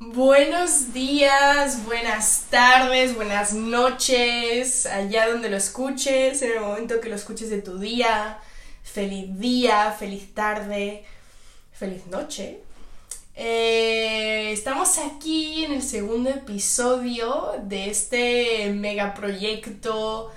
Buenos 0.00 0.92
días, 0.92 1.84
buenas 1.84 2.44
tardes, 2.50 3.16
buenas 3.16 3.52
noches, 3.52 4.86
allá 4.86 5.28
donde 5.28 5.50
lo 5.50 5.56
escuches, 5.56 6.40
en 6.40 6.52
el 6.52 6.60
momento 6.60 7.00
que 7.00 7.08
lo 7.08 7.16
escuches 7.16 7.50
de 7.50 7.62
tu 7.62 7.80
día. 7.80 8.38
Feliz 8.84 9.36
día, 9.40 9.90
feliz 9.98 10.32
tarde, 10.34 11.04
feliz 11.72 12.06
noche. 12.06 12.60
Eh, 13.34 14.52
estamos 14.52 14.98
aquí 14.98 15.64
en 15.64 15.72
el 15.72 15.82
segundo 15.82 16.30
episodio 16.30 17.54
de 17.64 17.90
este 17.90 18.72
megaproyecto 18.72 20.30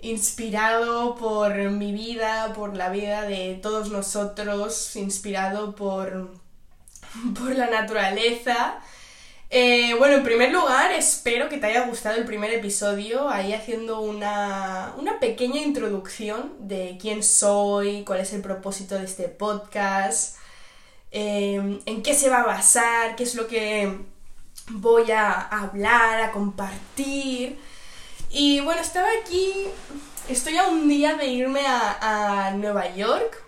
inspirado 0.00 1.14
por 1.14 1.54
mi 1.70 1.92
vida, 1.92 2.52
por 2.52 2.76
la 2.76 2.88
vida 2.88 3.22
de 3.22 3.60
todos 3.62 3.90
nosotros, 3.90 4.96
inspirado 4.96 5.76
por, 5.76 6.41
por 7.38 7.54
la 7.54 7.68
naturaleza. 7.68 8.80
Eh, 9.50 9.94
bueno, 9.98 10.16
en 10.16 10.24
primer 10.24 10.50
lugar, 10.50 10.92
espero 10.92 11.50
que 11.50 11.58
te 11.58 11.66
haya 11.66 11.86
gustado 11.86 12.16
el 12.16 12.24
primer 12.24 12.50
episodio, 12.52 13.28
ahí 13.28 13.52
haciendo 13.52 14.00
una, 14.00 14.94
una 14.96 15.20
pequeña 15.20 15.60
introducción 15.60 16.54
de 16.58 16.96
quién 16.98 17.22
soy, 17.22 18.02
cuál 18.04 18.20
es 18.20 18.32
el 18.32 18.40
propósito 18.40 18.94
de 18.94 19.04
este 19.04 19.28
podcast, 19.28 20.38
eh, 21.10 21.80
en 21.84 22.02
qué 22.02 22.14
se 22.14 22.30
va 22.30 22.40
a 22.40 22.46
basar, 22.46 23.14
qué 23.14 23.24
es 23.24 23.34
lo 23.34 23.46
que 23.46 23.94
voy 24.70 25.10
a 25.10 25.32
hablar, 25.32 26.22
a 26.22 26.32
compartir. 26.32 27.58
Y 28.30 28.60
bueno, 28.60 28.80
estaba 28.80 29.08
aquí, 29.22 29.52
estoy 30.28 30.56
a 30.56 30.68
un 30.68 30.88
día 30.88 31.14
de 31.14 31.26
irme 31.26 31.60
a, 31.66 32.52
Nueva 32.56 32.94
York 32.94 33.41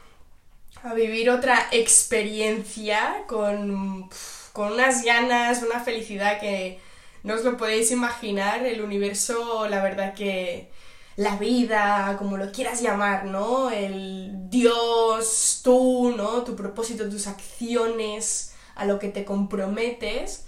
a 0.85 0.95
vivir 0.95 1.31
otra 1.31 1.67
experiencia 1.73 3.25
con, 3.27 4.09
con 4.53 4.73
unas 4.75 5.03
ganas, 5.05 5.63
una 5.63 5.81
felicidad 5.81 6.39
que 6.39 6.79
no 7.25 7.35
os 7.35 7.45
lo 7.45 7.57
podéis 7.57 7.91
imaginar. 7.91 8.65
El 8.65 8.83
universo, 8.83 9.69
la 9.69 9.83
verdad 9.83 10.15
que 10.15 10.71
la 11.17 11.37
vida, 11.37 12.15
como 12.19 12.37
lo 12.37 12.53
quieras 12.53 12.83
llamar, 12.83 13.25
¿no? 13.25 13.71
El 13.71 14.51
Dios, 14.51 15.61
tú, 15.65 16.15
¿no? 16.17 16.45
Tu 16.45 16.55
propósito, 16.55 17.09
tus 17.09 17.27
acciones, 17.27 18.55
a 18.77 18.85
lo 18.85 18.99
que 18.99 19.09
te 19.09 19.25
comprometes 19.25 20.45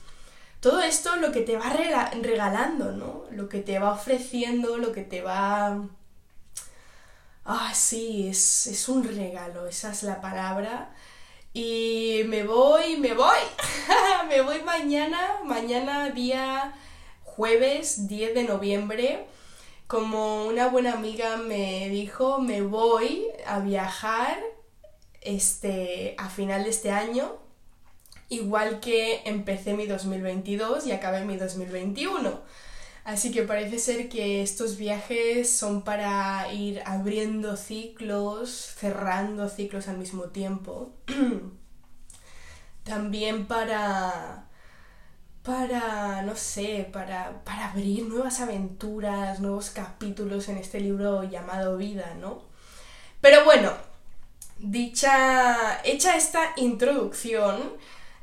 todo 0.60 0.80
esto 0.80 1.14
lo 1.16 1.30
que 1.32 1.42
te 1.42 1.56
va 1.56 1.70
regalando, 1.70 2.90
¿no? 2.90 3.24
Lo 3.30 3.48
que 3.48 3.60
te 3.60 3.78
va 3.78 3.92
ofreciendo, 3.92 4.78
lo 4.78 4.90
que 4.90 5.02
te 5.02 5.22
va... 5.22 5.86
Ah, 7.46 7.72
sí, 7.74 8.28
es, 8.28 8.66
es 8.66 8.88
un 8.88 9.04
regalo, 9.04 9.66
esa 9.66 9.92
es 9.92 10.02
la 10.02 10.20
palabra. 10.20 10.92
Y 11.54 12.22
me 12.26 12.42
voy, 12.44 12.96
me 12.96 13.14
voy, 13.14 13.38
me 14.28 14.40
voy 14.42 14.62
mañana, 14.62 15.40
mañana 15.44 16.10
día 16.10 16.74
jueves 17.22 18.08
10 18.08 18.34
de 18.34 18.44
noviembre. 18.44 19.26
Como 19.86 20.46
una 20.46 20.68
buena 20.68 20.94
amiga 20.94 21.36
me 21.36 21.88
dijo, 21.88 22.40
me 22.40 22.62
voy 22.62 23.28
a 23.46 23.60
viajar 23.60 24.38
este, 25.20 26.16
a 26.18 26.28
final 26.28 26.64
de 26.64 26.70
este 26.70 26.90
año 26.90 27.38
igual 28.28 28.80
que 28.80 29.22
empecé 29.24 29.74
mi 29.74 29.86
2022 29.86 30.86
y 30.86 30.92
acabé 30.92 31.24
mi 31.24 31.36
2021. 31.36 32.40
Así 33.06 33.30
que 33.30 33.44
parece 33.44 33.78
ser 33.78 34.08
que 34.08 34.42
estos 34.42 34.76
viajes 34.76 35.48
son 35.48 35.82
para 35.82 36.52
ir 36.52 36.82
abriendo 36.84 37.56
ciclos, 37.56 38.50
cerrando 38.50 39.48
ciclos 39.48 39.86
al 39.86 39.96
mismo 39.96 40.24
tiempo. 40.24 40.90
También 42.82 43.46
para, 43.46 44.48
para, 45.44 46.22
no 46.22 46.34
sé, 46.34 46.88
para, 46.92 47.44
para 47.44 47.70
abrir 47.70 48.08
nuevas 48.08 48.40
aventuras, 48.40 49.38
nuevos 49.38 49.70
capítulos 49.70 50.48
en 50.48 50.58
este 50.58 50.80
libro 50.80 51.22
llamado 51.22 51.76
Vida, 51.76 52.14
¿no? 52.20 52.42
Pero 53.20 53.44
bueno, 53.44 53.72
dicha, 54.58 55.80
hecha 55.84 56.16
esta 56.16 56.54
introducción, 56.56 57.72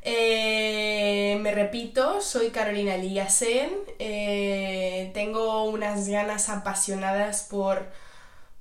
eh, 0.05 1.37
me 1.41 1.51
repito, 1.51 2.21
soy 2.21 2.49
Carolina 2.49 2.95
Eliasen, 2.95 3.69
eh, 3.99 5.11
tengo 5.13 5.63
unas 5.63 6.09
ganas 6.09 6.49
apasionadas 6.49 7.43
por, 7.43 7.85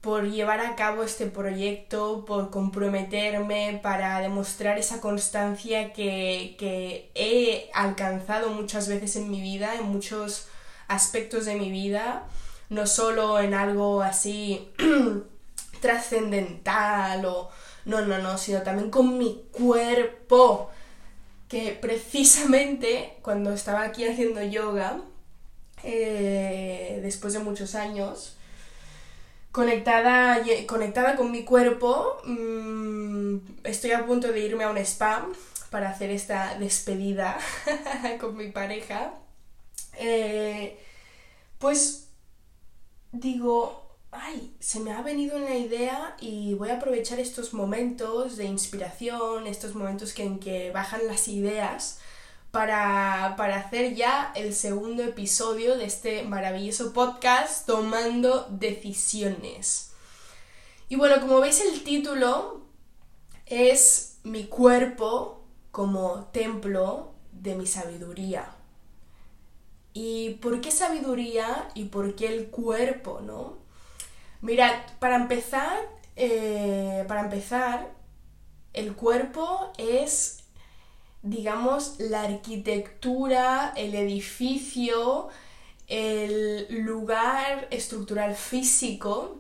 por 0.01 0.31
llevar 0.31 0.61
a 0.61 0.77
cabo 0.77 1.03
este 1.03 1.27
proyecto, 1.27 2.25
por 2.25 2.51
comprometerme, 2.51 3.81
para 3.83 4.21
demostrar 4.21 4.79
esa 4.79 5.01
constancia 5.01 5.93
que, 5.93 6.55
que 6.61 7.11
he 7.17 7.71
alcanzado 7.75 8.51
muchas 8.51 8.87
veces 8.89 9.17
en 9.17 9.29
mi 9.29 9.41
vida, 9.41 9.75
en 9.75 9.85
muchos 9.85 10.47
aspectos 10.87 11.45
de 11.45 11.57
mi 11.57 11.73
vida, 11.73 12.25
no 12.69 12.87
solo 12.87 13.41
en 13.41 13.55
algo 13.55 14.03
así 14.03 14.71
trascendental 15.81 17.25
o 17.27 17.51
no, 17.85 18.01
no, 18.03 18.19
no, 18.19 18.39
sino 18.39 18.63
también 18.63 18.91
con 18.91 19.19
mi 19.19 19.45
cuerpo 19.51 20.71
que 21.53 21.79
precisamente 21.79 23.13
cuando 23.21 23.53
estaba 23.53 23.83
aquí 23.83 24.07
haciendo 24.09 24.43
yoga, 24.43 25.03
eh, 25.85 26.99
después 27.03 27.35
de 27.35 27.41
muchos 27.41 27.75
años, 27.75 28.39
conectada, 29.51 30.43
conectada 30.67 31.15
con 31.15 31.31
mi 31.31 31.45
cuerpo, 31.45 32.17
mm, 32.25 33.37
estoy 33.65 33.91
a 33.91 34.07
punto 34.07 34.33
de 34.33 34.41
irme 34.41 34.65
a 34.65 34.71
un 34.71 34.79
spa 34.79 35.29
para 35.69 35.91
hacer 35.91 36.09
esta 36.09 36.59
despedida 36.59 37.37
con 38.19 38.35
mi 38.35 38.51
pareja. 38.51 39.13
Eh, 39.99 40.79
pues 41.59 42.09
digo, 43.13 43.92
ay, 44.13 44.55
se 44.61 44.79
me 44.79 44.93
ha 44.93 45.03
venido 45.03 45.37
una 45.37 45.57
idea 45.57 46.17
y 46.21 46.55
voy 46.55 46.69
a 46.69 46.77
aprovechar 46.77 47.19
estos 47.19 47.55
momentos 47.55 48.37
de 48.37 48.45
inspiración, 48.45 49.47
estos 49.47 49.75
momentos 49.75 50.17
en 50.19 50.39
que 50.39 50.71
bajan 50.71 51.07
las 51.07 51.29
ideas 51.29 51.99
para, 52.51 53.35
hacer 53.57 53.95
ya 53.95 54.31
el 54.37 54.55
segundo 54.55 55.03
episodio 55.03 55.79
de 55.79 55.87
este 55.87 56.23
maravilloso 56.25 56.93
podcast 56.93 57.67
Tomando 57.67 58.47
Decisiones. 58.51 59.93
Y 60.91 60.97
bueno, 60.97 61.19
como 61.21 61.41
veis 61.41 61.63
el 61.63 61.83
título 61.83 62.61
es 63.47 64.19
mi 64.25 64.45
cuerpo 64.45 65.43
como 65.71 66.27
templo 66.27 67.15
de 67.33 67.55
mi 67.55 67.67
sabiduría. 67.67 68.55
¿Y 69.95 70.35
por 70.35 70.61
qué 70.61 70.71
sabiduría 70.71 71.71
y 71.75 71.87
por 71.87 72.15
qué 72.15 72.29
el 72.29 72.49
cuerpo, 72.49 73.21
no? 73.23 73.62
Mirad, 74.43 74.75
para 74.99 75.15
empezar, 75.15 75.79
eh, 76.17 77.05
para 77.07 77.21
empezar, 77.21 77.93
el 78.73 78.95
cuerpo 78.95 79.73
es, 79.79 80.43
digamos, 81.23 82.01
la 82.01 82.23
arquitectura, 82.23 83.73
el 83.77 83.95
edificio, 83.95 85.29
el 85.87 86.67
lugar 86.85 87.69
estructural 87.71 88.35
físico 88.35 89.39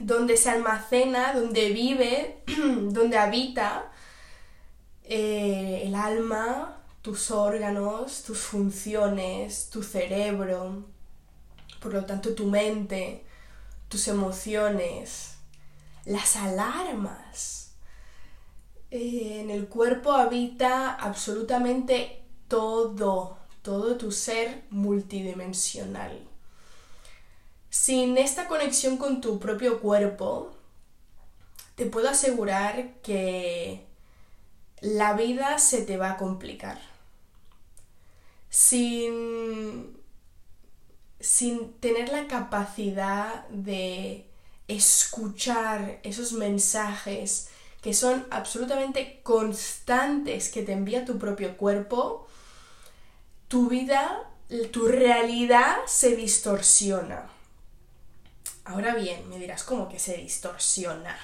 donde 0.00 0.38
se 0.38 0.48
almacena, 0.48 1.34
donde 1.34 1.68
vive, 1.70 2.38
donde 2.46 3.18
habita 3.18 3.92
eh, 5.04 5.82
el 5.84 5.94
alma, 5.94 6.78
tus 7.02 7.30
órganos, 7.30 8.22
tus 8.22 8.38
funciones, 8.38 9.68
tu 9.68 9.82
cerebro, 9.82 10.86
por 11.82 11.92
lo 11.92 12.06
tanto 12.06 12.34
tu 12.34 12.46
mente 12.46 13.26
tus 13.92 14.08
emociones, 14.08 15.34
las 16.06 16.36
alarmas. 16.36 17.74
Eh, 18.90 19.40
en 19.42 19.50
el 19.50 19.68
cuerpo 19.68 20.12
habita 20.12 20.94
absolutamente 20.94 22.22
todo, 22.48 23.36
todo 23.60 23.98
tu 23.98 24.10
ser 24.10 24.64
multidimensional. 24.70 26.26
Sin 27.68 28.16
esta 28.16 28.48
conexión 28.48 28.96
con 28.96 29.20
tu 29.20 29.38
propio 29.38 29.78
cuerpo, 29.78 30.52
te 31.74 31.84
puedo 31.84 32.08
asegurar 32.08 32.94
que 33.02 33.84
la 34.80 35.12
vida 35.12 35.58
se 35.58 35.82
te 35.82 35.98
va 35.98 36.12
a 36.12 36.16
complicar. 36.16 36.80
Sin 38.48 40.01
sin 41.22 41.72
tener 41.74 42.10
la 42.10 42.26
capacidad 42.26 43.46
de 43.48 44.26
escuchar 44.68 46.00
esos 46.02 46.32
mensajes 46.32 47.48
que 47.80 47.94
son 47.94 48.26
absolutamente 48.30 49.20
constantes 49.22 50.48
que 50.48 50.62
te 50.62 50.72
envía 50.72 51.04
tu 51.04 51.18
propio 51.18 51.56
cuerpo, 51.56 52.26
tu 53.48 53.68
vida, 53.68 54.30
tu 54.70 54.86
realidad 54.86 55.78
se 55.86 56.16
distorsiona. 56.16 57.28
Ahora 58.64 58.94
bien, 58.94 59.28
me 59.28 59.38
dirás, 59.38 59.64
¿cómo 59.64 59.88
que 59.88 59.98
se 59.98 60.16
distorsiona? 60.16 61.16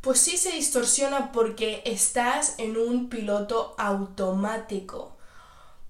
Pues 0.00 0.20
sí 0.20 0.36
se 0.36 0.52
distorsiona 0.52 1.32
porque 1.32 1.82
estás 1.84 2.54
en 2.58 2.76
un 2.76 3.08
piloto 3.08 3.74
automático 3.78 5.17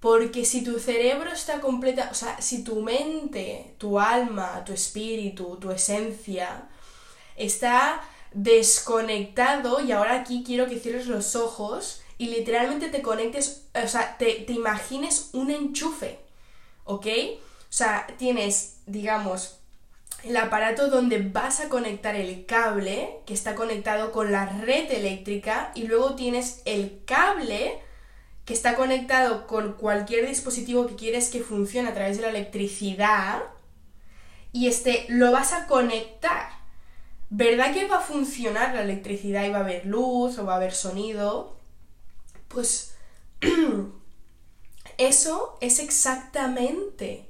Porque 0.01 0.45
si 0.45 0.63
tu 0.63 0.79
cerebro 0.79 1.33
está 1.33 1.61
completa, 1.61 2.09
o 2.11 2.15
sea, 2.15 2.41
si 2.41 2.63
tu 2.63 2.83
mente, 2.83 3.75
tu 3.79 3.99
alma, 3.99 4.63
tu 4.65 4.73
espíritu, 4.73 5.57
tu 5.57 5.73
esencia 5.73 6.69
está 7.37 8.01
desconectado, 8.33 9.81
y 9.81 9.93
ahora 9.93 10.21
aquí 10.21 10.45
quiero 10.47 10.69
que 10.69 10.79
cierres 10.79 11.07
los 11.07 11.35
ojos 11.35 12.03
y 12.19 12.29
literalmente 12.29 12.89
te 12.89 13.03
conectes, 13.03 13.65
o 13.75 13.89
sea, 13.89 14.17
te, 14.19 14.35
te 14.35 14.53
imagines 14.53 15.31
un 15.33 15.51
enchufe, 15.51 16.19
¿ok? 16.85 17.07
O 17.37 17.73
sea, 17.73 18.07
tienes, 18.19 18.79
digamos, 18.87 19.59
el 20.25 20.37
aparato 20.37 20.89
donde 20.89 21.19
vas 21.21 21.61
a 21.61 21.69
conectar 21.69 22.17
el 22.17 22.45
cable 22.45 23.21
que 23.25 23.35
está 23.35 23.55
conectado 23.55 24.11
con 24.11 24.33
la 24.33 24.47
red 24.47 24.91
eléctrica 24.91 25.71
y 25.75 25.85
luego 25.85 26.15
tienes 26.17 26.63
el 26.65 27.03
cable 27.05 27.81
que 28.49 28.55
está 28.55 28.77
conectado 28.77 29.47
con 29.47 29.75
cualquier 29.75 30.27
dispositivo 30.27 30.87
que 30.87 30.97
quieres 30.97 31.29
que 31.29 31.43
funcione 31.43 31.91
a 31.91 31.93
través 31.93 32.17
de 32.17 32.23
la 32.23 32.31
electricidad 32.31 33.43
y 34.53 34.69
este 34.69 35.05
lo 35.11 35.31
vas 35.33 35.53
a 35.53 35.67
conectar. 35.67 36.49
¿Verdad 37.29 37.75
que 37.75 37.87
va 37.87 37.99
a 37.99 38.01
funcionar 38.01 38.75
la 38.75 38.81
electricidad 38.81 39.45
y 39.45 39.51
va 39.51 39.59
a 39.59 39.65
haber 39.65 39.85
luz 39.85 40.39
o 40.39 40.47
va 40.47 40.55
a 40.55 40.57
haber 40.57 40.73
sonido? 40.73 41.59
Pues 42.49 42.95
eso 44.97 45.59
es 45.61 45.79
exactamente 45.79 47.29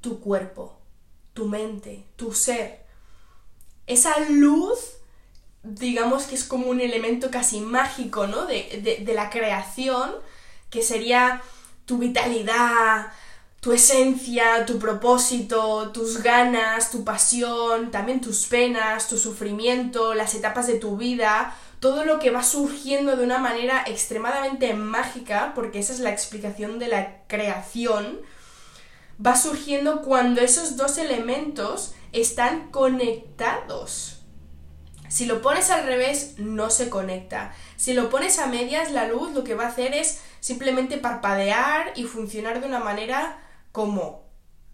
tu 0.00 0.18
cuerpo, 0.18 0.80
tu 1.34 1.46
mente, 1.46 2.06
tu 2.16 2.32
ser. 2.32 2.86
Esa 3.86 4.18
luz 4.30 4.96
digamos 5.62 6.24
que 6.24 6.34
es 6.34 6.44
como 6.44 6.66
un 6.66 6.80
elemento 6.80 7.30
casi 7.30 7.60
mágico, 7.60 8.26
¿no? 8.26 8.46
De, 8.46 9.12
la 9.14 9.30
creación, 9.30 10.12
que 10.70 10.82
sería 10.82 11.42
tu 11.86 11.98
vitalidad, 11.98 13.12
tu 13.60 13.72
esencia, 13.72 14.66
tu 14.66 14.78
propósito, 14.78 15.92
tus 15.92 16.22
ganas, 16.22 16.90
tu 16.90 17.04
pasión, 17.04 17.90
también 17.90 18.20
tus 18.20 18.46
penas, 18.46 19.08
tu 19.08 19.18
sufrimiento, 19.18 20.14
las 20.14 20.34
etapas 20.34 20.66
de 20.66 20.78
tu 20.78 20.96
vida, 20.96 21.56
todo 21.78 22.04
lo 22.04 22.18
que 22.18 22.30
va 22.30 22.42
surgiendo 22.42 23.16
de 23.16 23.24
una 23.24 23.38
manera 23.38 23.84
extremadamente 23.86 24.74
mágica, 24.74 25.52
porque 25.54 25.78
esa 25.78 25.92
es 25.92 26.00
la 26.00 26.10
explicación 26.10 26.78
de 26.80 26.88
la 26.88 27.22
creación, 27.28 28.20
va 29.24 29.36
surgiendo 29.36 30.02
cuando 30.02 30.40
esos 30.40 30.76
dos 30.76 30.98
elementos 30.98 31.94
están 32.12 32.70
conectados. 32.70 34.21
Si 35.12 35.26
lo 35.26 35.42
pones 35.42 35.68
al 35.68 35.84
revés, 35.84 36.36
no 36.38 36.70
se 36.70 36.88
conecta. 36.88 37.52
Si 37.76 37.92
lo 37.92 38.08
pones 38.08 38.38
a 38.38 38.46
medias, 38.46 38.92
la 38.92 39.06
luz 39.06 39.34
lo 39.34 39.44
que 39.44 39.54
va 39.54 39.64
a 39.64 39.68
hacer 39.68 39.92
es 39.92 40.22
simplemente 40.40 40.96
parpadear 40.96 41.92
y 41.96 42.04
funcionar 42.04 42.62
de 42.62 42.66
una 42.66 42.78
manera 42.78 43.38
como 43.72 44.24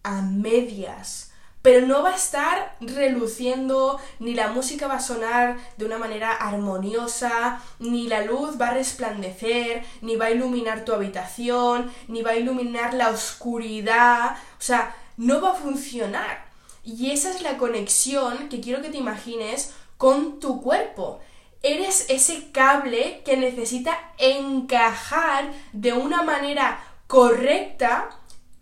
a 0.04 0.22
medias. 0.22 1.32
Pero 1.60 1.88
no 1.88 2.04
va 2.04 2.10
a 2.10 2.16
estar 2.16 2.76
reluciendo, 2.80 3.98
ni 4.20 4.34
la 4.34 4.46
música 4.52 4.86
va 4.86 4.98
a 4.98 5.00
sonar 5.00 5.56
de 5.76 5.84
una 5.84 5.98
manera 5.98 6.30
armoniosa, 6.30 7.60
ni 7.80 8.06
la 8.06 8.22
luz 8.22 8.60
va 8.60 8.68
a 8.68 8.74
resplandecer, 8.74 9.82
ni 10.02 10.14
va 10.14 10.26
a 10.26 10.30
iluminar 10.30 10.84
tu 10.84 10.92
habitación, 10.92 11.90
ni 12.06 12.22
va 12.22 12.30
a 12.30 12.36
iluminar 12.36 12.94
la 12.94 13.10
oscuridad. 13.10 14.36
O 14.56 14.62
sea, 14.62 14.94
no 15.16 15.40
va 15.40 15.50
a 15.50 15.56
funcionar. 15.56 16.46
Y 16.84 17.10
esa 17.10 17.32
es 17.32 17.42
la 17.42 17.58
conexión 17.58 18.48
que 18.48 18.60
quiero 18.60 18.80
que 18.80 18.88
te 18.88 18.98
imagines 18.98 19.74
con 19.98 20.40
tu 20.40 20.62
cuerpo. 20.62 21.20
Eres 21.62 22.06
ese 22.08 22.50
cable 22.52 23.22
que 23.24 23.36
necesita 23.36 24.12
encajar 24.16 25.52
de 25.72 25.92
una 25.92 26.22
manera 26.22 26.82
correcta 27.06 28.08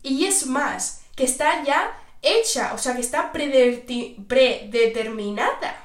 y 0.02 0.24
es 0.24 0.46
más, 0.46 1.02
que 1.14 1.22
está 1.24 1.62
ya 1.62 1.96
hecha, 2.22 2.72
o 2.74 2.78
sea, 2.78 2.94
que 2.94 3.02
está 3.02 3.32
predeterminada. 3.32 5.76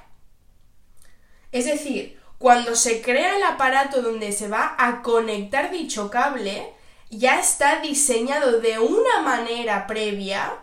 Es 1.51 1.65
decir, 1.65 2.17
cuando 2.37 2.75
se 2.75 3.01
crea 3.01 3.35
el 3.35 3.43
aparato 3.43 4.01
donde 4.01 4.31
se 4.31 4.47
va 4.47 4.75
a 4.77 5.01
conectar 5.01 5.69
dicho 5.69 6.09
cable, 6.09 6.71
ya 7.09 7.39
está 7.39 7.81
diseñado 7.81 8.61
de 8.61 8.79
una 8.79 9.21
manera 9.21 9.85
previa 9.85 10.59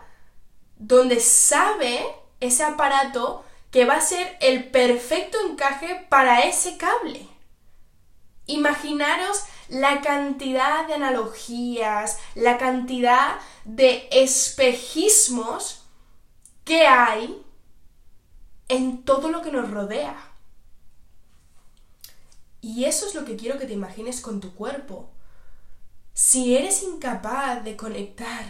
donde 0.77 1.19
sabe 1.19 2.03
ese 2.39 2.63
aparato 2.63 3.45
que 3.71 3.85
va 3.85 3.95
a 3.95 4.01
ser 4.01 4.37
el 4.41 4.69
perfecto 4.69 5.37
encaje 5.47 6.05
para 6.09 6.41
ese 6.41 6.77
cable. 6.77 7.27
Imaginaros 8.45 9.43
la 9.69 10.01
cantidad 10.01 10.87
de 10.87 10.95
analogías, 10.95 12.17
la 12.33 12.57
cantidad 12.57 13.39
de 13.65 14.09
espejismos 14.11 15.83
que 16.63 16.87
hay 16.87 17.45
en 18.67 19.03
todo 19.03 19.29
lo 19.29 19.41
que 19.41 19.51
nos 19.51 19.69
rodea. 19.69 20.17
Y 22.61 22.85
eso 22.85 23.07
es 23.07 23.15
lo 23.15 23.23
que 23.23 23.35
quiero 23.35 23.57
que 23.57 23.65
te 23.65 23.73
imagines 23.73 24.21
con 24.21 24.41
tu 24.41 24.53
cuerpo. 24.53 25.09
Si 26.13 26.57
eres 26.57 26.83
incapaz 26.83 27.63
de 27.63 27.77
conectar 27.77 28.45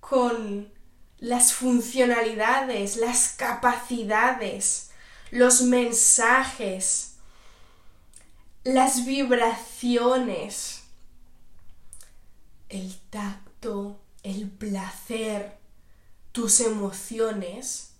con 0.00 0.72
las 1.18 1.52
funcionalidades, 1.52 2.96
las 2.96 3.34
capacidades, 3.36 4.90
los 5.30 5.62
mensajes, 5.62 7.14
las 8.64 9.04
vibraciones, 9.06 10.82
el 12.68 12.96
tacto, 13.10 13.96
el 14.22 14.48
placer, 14.48 15.56
tus 16.32 16.60
emociones, 16.60 17.92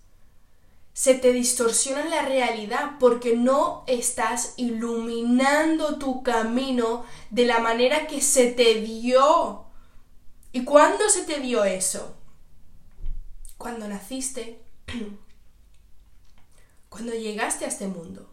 se 0.93 1.13
te 1.13 1.31
distorsiona 1.31 2.05
la 2.05 2.23
realidad 2.23 2.93
porque 2.99 3.35
no 3.35 3.83
estás 3.87 4.55
iluminando 4.57 5.99
tu 5.99 6.23
camino 6.23 7.05
de 7.29 7.45
la 7.45 7.59
manera 7.59 8.07
que 8.07 8.19
se 8.19 8.51
te 8.51 8.81
dio. 8.81 9.65
¿Y 10.51 10.63
cuándo 10.63 11.07
se 11.09 11.21
te 11.21 11.39
dio 11.39 11.63
eso? 11.63 12.15
Cuando 13.57 13.87
naciste, 13.87 14.61
cuando 16.89 17.13
llegaste 17.13 17.65
a 17.65 17.69
este 17.69 17.87
mundo. 17.87 18.29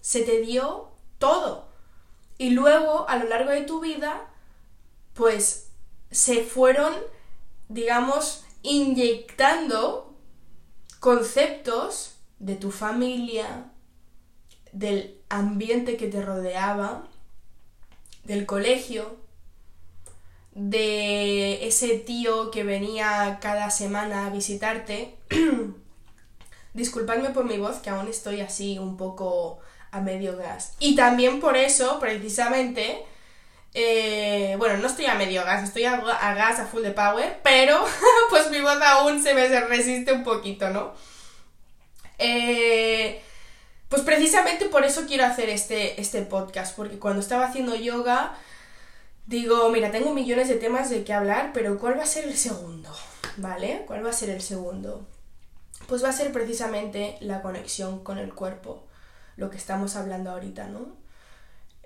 Se 0.00 0.22
te 0.22 0.40
dio 0.40 0.92
todo. 1.18 1.68
Y 2.36 2.50
luego, 2.50 3.08
a 3.08 3.16
lo 3.16 3.28
largo 3.28 3.50
de 3.50 3.62
tu 3.62 3.80
vida, 3.80 4.28
pues 5.14 5.70
se 6.10 6.44
fueron, 6.44 6.92
digamos, 7.68 8.44
inyectando 8.62 10.14
conceptos 11.00 12.16
de 12.38 12.56
tu 12.56 12.70
familia, 12.70 13.70
del 14.72 15.20
ambiente 15.28 15.96
que 15.96 16.08
te 16.08 16.22
rodeaba, 16.22 17.08
del 18.24 18.46
colegio, 18.46 19.23
de 20.54 21.66
ese 21.66 21.98
tío 21.98 22.50
que 22.50 22.62
venía 22.62 23.38
cada 23.40 23.70
semana 23.70 24.26
a 24.26 24.30
visitarte. 24.30 25.16
Disculpadme 26.74 27.30
por 27.30 27.44
mi 27.44 27.58
voz, 27.58 27.76
que 27.78 27.90
aún 27.90 28.08
estoy 28.08 28.40
así 28.40 28.78
un 28.78 28.96
poco 28.96 29.58
a 29.90 30.00
medio 30.00 30.36
gas. 30.36 30.74
Y 30.80 30.96
también 30.96 31.40
por 31.40 31.56
eso, 31.56 31.98
precisamente, 32.00 33.04
eh, 33.74 34.54
bueno, 34.58 34.78
no 34.78 34.86
estoy 34.88 35.06
a 35.06 35.14
medio 35.14 35.44
gas, 35.44 35.64
estoy 35.64 35.84
a, 35.84 35.96
gas, 35.96 36.58
a 36.58 36.66
full 36.66 36.82
de 36.82 36.90
power, 36.90 37.40
pero 37.42 37.84
pues 38.30 38.50
mi 38.50 38.60
voz 38.60 38.80
aún 38.82 39.22
se 39.22 39.34
me 39.34 39.48
resiste 39.60 40.12
un 40.12 40.24
poquito, 40.24 40.70
¿no? 40.70 40.94
Eh, 42.18 43.20
pues 43.88 44.02
precisamente 44.02 44.66
por 44.66 44.84
eso 44.84 45.04
quiero 45.06 45.24
hacer 45.24 45.48
este, 45.48 46.00
este 46.00 46.22
podcast, 46.22 46.76
porque 46.76 46.98
cuando 46.98 47.20
estaba 47.20 47.46
haciendo 47.46 47.76
yoga 47.76 48.36
digo, 49.26 49.68
mira, 49.70 49.90
tengo 49.90 50.12
millones 50.12 50.48
de 50.48 50.56
temas 50.56 50.90
de 50.90 51.04
qué 51.04 51.12
hablar, 51.12 51.50
pero 51.52 51.78
¿cuál 51.78 51.98
va 51.98 52.02
a 52.02 52.06
ser 52.06 52.24
el 52.24 52.36
segundo? 52.36 52.90
¿Vale? 53.36 53.84
¿Cuál 53.86 54.04
va 54.04 54.10
a 54.10 54.14
ser 54.14 54.30
el 54.30 54.42
segundo? 54.42 55.06
Pues 55.88 56.04
va 56.04 56.08
a 56.08 56.12
ser 56.12 56.32
precisamente 56.32 57.16
la 57.20 57.42
conexión 57.42 58.02
con 58.02 58.18
el 58.18 58.34
cuerpo, 58.34 58.84
lo 59.36 59.50
que 59.50 59.56
estamos 59.56 59.96
hablando 59.96 60.30
ahorita, 60.30 60.68
¿no? 60.68 61.04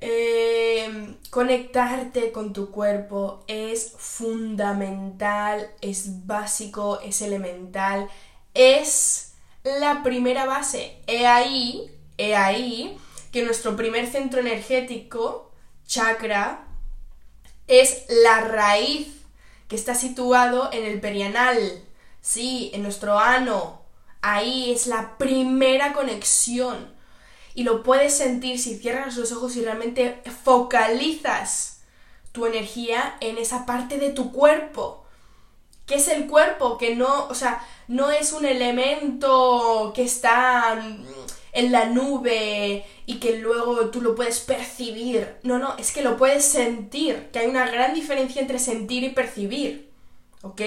Em, 0.01 1.17
conectarte 1.31 2.31
con 2.31 2.53
tu 2.53 2.71
cuerpo 2.71 3.43
es 3.49 3.93
fundamental, 3.97 5.69
es 5.81 6.27
básico, 6.27 7.01
es 7.01 7.21
elemental, 7.21 8.09
es 8.55 9.33
la 9.65 10.03
primera 10.05 10.47
base. 10.47 11.03
He 11.09 11.27
ahí, 11.27 11.91
he 12.17 12.37
ahí 12.37 12.97
que 13.33 13.45
nuestro 13.45 13.77
primer 13.77 14.07
centro 14.07 14.41
energético, 14.41 15.51
chakra, 15.87 16.68
es 17.69 18.05
la 18.09 18.41
raíz 18.41 19.09
que 19.69 19.77
está 19.77 19.95
situado 19.95 20.71
en 20.73 20.85
el 20.85 21.01
perianal, 21.01 21.85
sí, 22.23 22.71
en 22.75 22.83
nuestro 22.83 23.19
ano. 23.19 23.83
Ahí 24.23 24.73
es 24.73 24.87
la 24.87 25.17
primera 25.19 25.93
conexión. 25.93 26.97
y 27.55 27.65
lo 27.65 27.83
puedes 27.83 28.17
sentir 28.17 28.61
si 28.61 28.79
cierras 28.79 29.17
los 29.17 29.33
ojos 29.33 29.57
y 29.57 29.63
realmente 29.65 30.23
focalizas 30.45 31.81
tu 32.31 32.47
energía 32.47 33.17
en 33.21 33.37
esa 33.37 33.67
parte 33.67 33.99
de 33.99 34.11
tu 34.11 34.31
cuerpo. 34.31 35.05
¿Qué 35.85 35.97
es 35.97 36.07
el 36.07 36.29
cuerpo? 36.29 36.79
Que 36.79 36.95
no, 36.95 37.27
o 37.27 37.35
sea, 37.35 37.67
no 37.89 38.13
es 38.13 38.33
un 38.33 38.45
elemento 38.45 39.93
que 39.93 40.05
está 40.05 40.81
en 41.53 41.73
la 41.73 41.87
nube 41.87 42.85
y 43.09 43.21
que 43.21 43.39
luego 43.39 43.89
tú 43.89 44.03
lo 44.03 44.15
puedes 44.15 44.41
percibir. 44.41 45.39
No, 45.43 45.59
no, 45.59 45.75
es 45.79 45.93
que 45.93 46.03
lo 46.03 46.19
puedes 46.19 46.45
sentir, 46.45 47.31
que 47.33 47.39
hay 47.39 47.47
una 47.47 47.67
gran 47.71 47.95
diferencia 47.95 48.43
entre 48.43 48.59
sentir 48.59 49.03
y 49.03 49.09
percibir. 49.09 49.91
¿Ok? 50.43 50.61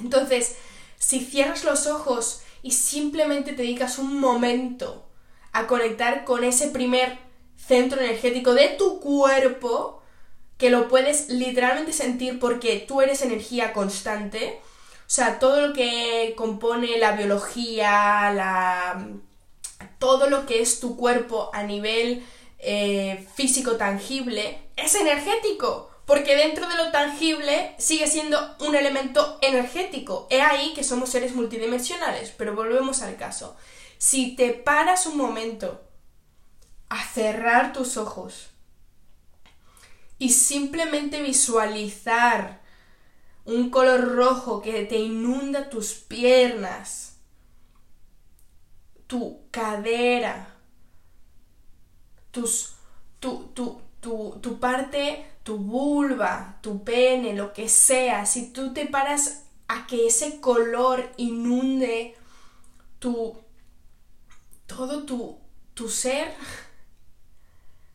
Entonces, 0.00 0.54
si 1.00 1.18
cierras 1.18 1.64
los 1.64 1.88
ojos 1.88 2.42
y 2.62 2.70
simplemente 2.70 3.54
te 3.54 3.62
dedicas 3.62 3.98
un 3.98 4.20
momento 4.20 5.08
a 5.50 5.66
conectar 5.66 6.24
con 6.24 6.44
ese 6.44 6.68
primer 6.68 7.18
centro 7.56 8.00
energético 8.00 8.54
de 8.54 8.68
tu 8.78 9.00
cuerpo, 9.00 10.00
que 10.58 10.70
lo 10.70 10.86
puedes 10.86 11.28
literalmente 11.28 11.92
sentir 11.92 12.38
porque 12.38 12.84
tú 12.86 13.02
eres 13.02 13.22
energía 13.22 13.72
constante, 13.72 14.60
o 14.62 15.10
sea, 15.10 15.40
todo 15.40 15.66
lo 15.66 15.72
que 15.74 16.34
compone 16.36 16.98
la 16.98 17.16
biología, 17.16 18.30
la, 18.32 19.08
todo 19.98 20.28
lo 20.28 20.46
que 20.46 20.62
es 20.62 20.80
tu 20.80 20.96
cuerpo 20.96 21.50
a 21.52 21.62
nivel 21.62 22.24
eh, 22.58 23.26
físico 23.34 23.76
tangible, 23.76 24.70
es 24.76 24.94
energético. 24.94 25.90
Porque 26.06 26.36
dentro 26.36 26.68
de 26.68 26.76
lo 26.76 26.92
tangible 26.92 27.74
sigue 27.78 28.06
siendo 28.06 28.38
un 28.60 28.76
elemento 28.76 29.38
energético. 29.42 30.28
He 30.30 30.40
ahí 30.40 30.72
que 30.72 30.84
somos 30.84 31.10
seres 31.10 31.34
multidimensionales. 31.34 32.32
Pero 32.36 32.54
volvemos 32.54 33.02
al 33.02 33.16
caso. 33.16 33.56
Si 33.98 34.36
te 34.36 34.52
paras 34.52 35.06
un 35.06 35.16
momento 35.16 35.82
a 36.88 37.04
cerrar 37.04 37.72
tus 37.72 37.96
ojos 37.96 38.50
y 40.18 40.30
simplemente 40.30 41.20
visualizar 41.22 42.60
un 43.44 43.70
color 43.70 44.14
rojo 44.14 44.62
que 44.62 44.84
te 44.84 44.98
inunda 44.98 45.70
tus 45.70 45.94
piernas, 45.94 47.15
tu 49.06 49.40
cadera, 49.50 50.56
tus, 52.30 52.76
tu, 53.20 53.50
tu, 53.54 53.80
tu, 54.00 54.38
tu 54.40 54.58
parte 54.58 55.36
tu 55.46 55.58
vulva, 55.58 56.58
tu 56.60 56.82
pene, 56.82 57.32
lo 57.32 57.52
que 57.52 57.68
sea, 57.68 58.26
si 58.26 58.52
tú 58.52 58.72
te 58.72 58.86
paras 58.86 59.44
a 59.68 59.86
que 59.86 60.08
ese 60.08 60.40
color 60.40 61.12
inunde 61.18 62.16
tu 62.98 63.38
todo 64.66 65.04
tu, 65.04 65.38
tu 65.74 65.88
ser, 65.88 66.34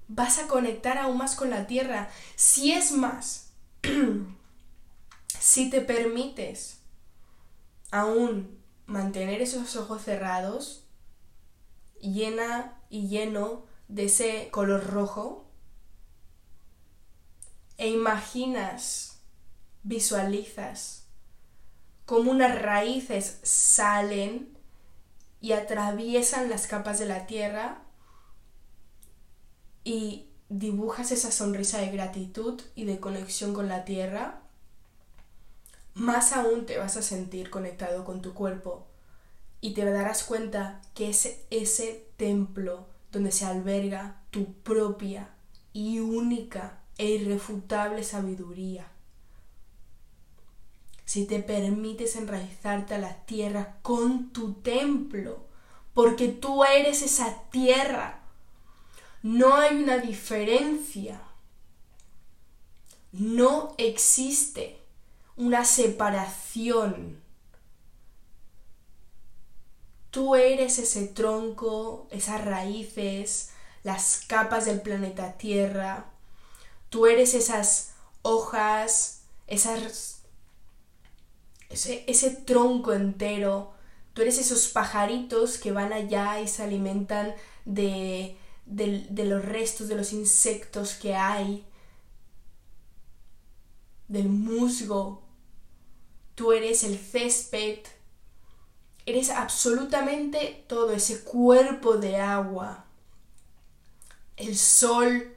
vas 0.08 0.39
a 0.39 0.48
conectar 0.48 0.98
aún 0.98 1.18
más 1.18 1.36
con 1.36 1.50
la 1.50 1.68
tierra. 1.68 2.10
Si 2.38 2.72
es 2.72 2.94
más, 2.94 3.51
si 5.27 5.70
te 5.70 5.82
permites 5.82 6.77
aún 7.91 8.58
mantener 8.86 9.41
esos 9.41 9.75
ojos 9.75 10.03
cerrados, 10.03 10.80
llena 12.01 12.79
y 12.89 13.08
lleno 13.08 13.65
de 13.88 14.05
ese 14.05 14.50
color 14.51 14.88
rojo, 14.88 15.48
e 17.77 17.89
imaginas, 17.89 19.22
visualizas 19.84 21.08
cómo 22.05 22.31
unas 22.31 22.62
raíces 22.62 23.39
salen 23.41 24.55
y 25.39 25.53
atraviesan 25.53 26.50
las 26.50 26.67
capas 26.67 27.00
de 27.00 27.08
la 27.08 27.25
tierra 27.25 27.81
y 29.84 30.29
dibujas 30.50 31.12
esa 31.12 31.31
sonrisa 31.31 31.79
de 31.79 31.89
gratitud 31.89 32.62
y 32.75 32.86
de 32.86 33.00
conexión 33.00 33.53
con 33.53 33.67
la 33.67 33.86
tierra, 33.86 34.41
más 35.93 36.34
aún 36.34 36.65
te 36.65 36.77
vas 36.77 36.98
a 36.98 37.01
sentir 37.01 37.50
conectado 37.50 38.05
con 38.05 38.22
tu 38.22 38.34
cuerpo 38.34 38.90
y 39.62 39.74
te 39.74 39.86
darás 39.86 40.24
cuenta 40.24 40.82
que 40.96 41.10
es 41.10 41.38
ese 41.50 42.08
templo 42.18 42.88
donde 43.12 43.32
se 43.32 43.46
alberga 43.46 44.22
tu 44.32 44.53
propia 44.53 45.30
y 45.72 46.00
única 46.00 46.80
e 46.98 47.12
irrefutable 47.12 48.03
sabiduría. 48.03 48.88
Si 51.06 51.25
te 51.25 51.39
permites 51.39 52.15
enraizarte 52.15 52.96
a 52.96 53.00
la 53.00 53.25
tierra 53.25 53.77
con 53.82 54.32
tu 54.32 54.53
templo, 54.53 55.46
porque 55.94 56.30
tú 56.30 56.63
eres 56.63 57.01
esa 57.01 57.44
tierra, 57.51 58.22
no 59.22 59.56
hay 59.56 59.84
una 59.84 59.98
diferencia. 59.98 61.22
No 63.12 63.75
existe 63.77 64.80
una 65.36 65.65
separación. 65.65 67.21
Tú 70.12 70.36
eres 70.36 70.77
ese 70.80 71.08
tronco, 71.08 72.08
esas 72.12 72.44
raíces, 72.46 73.51
las 73.84 74.24
capas 74.27 74.65
del 74.65 74.82
planeta 74.82 75.34
Tierra, 75.38 76.12
Tú 76.91 77.08
eres 77.08 77.36
esas 77.36 77.94
hojas, 78.22 79.22
esas, 79.48 80.24
ese, 81.70 82.03
ese 82.06 82.32
tronco 82.32 82.91
entero. 82.91 83.72
Tú 84.13 84.22
eres 84.24 84.38
esos 84.38 84.68
pajaritos 84.68 85.58
que 85.58 85.72
van 85.72 85.94
allá 85.94 86.41
y 86.41 86.50
se 86.50 86.63
alimentan 86.63 87.34
de, 87.63 88.38
de, 88.65 89.25
los 89.25 89.46
restos 89.46 89.88
de 89.88 89.96
los 89.96 90.12
insectos 90.12 90.96
que 90.96 91.15
hay, 91.15 91.65
del 94.10 94.27
musgo. 94.27 95.24
Tú 96.36 96.51
eres 96.51 96.84
el 96.84 97.00
césped. 97.00 97.80
Eres 99.05 99.29
absolutamente 99.29 100.65
todo 100.67 100.91
ese 100.91 101.24
cuerpo 101.24 101.98
de 101.98 102.17
agua. 102.17 102.86
El 104.38 104.58
sol 104.58 105.36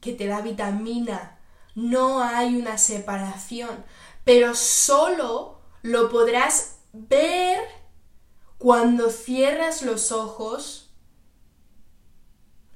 que 0.00 0.12
te 0.12 0.26
da 0.26 0.40
vitamina. 0.40 1.38
No 1.74 2.22
hay 2.22 2.56
una 2.56 2.78
separación, 2.78 3.84
pero 4.24 4.54
solo 4.54 5.60
lo 5.82 6.10
podrás 6.10 6.78
ver 6.92 7.58
cuando 8.58 9.10
cierras 9.10 9.82
los 9.82 10.12
ojos, 10.12 10.90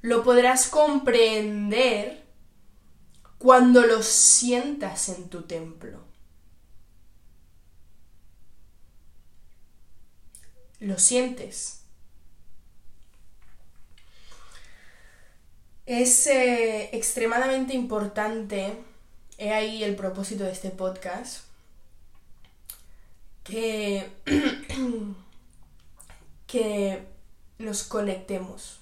lo 0.02 0.22
podrás 0.22 0.68
comprender 0.68 2.26
cuando 3.38 3.86
lo 3.86 4.02
sientas 4.02 5.08
en 5.08 5.28
tu 5.28 5.42
templo. 5.42 6.09
Lo 10.80 10.98
sientes. 10.98 11.82
Es 15.84 16.26
eh, 16.26 16.88
extremadamente 16.96 17.74
importante, 17.74 18.82
he 19.36 19.52
ahí 19.52 19.84
el 19.84 19.94
propósito 19.96 20.44
de 20.44 20.52
este 20.52 20.70
podcast, 20.70 21.44
que, 23.44 24.10
que 26.46 27.04
nos 27.58 27.82
conectemos, 27.82 28.80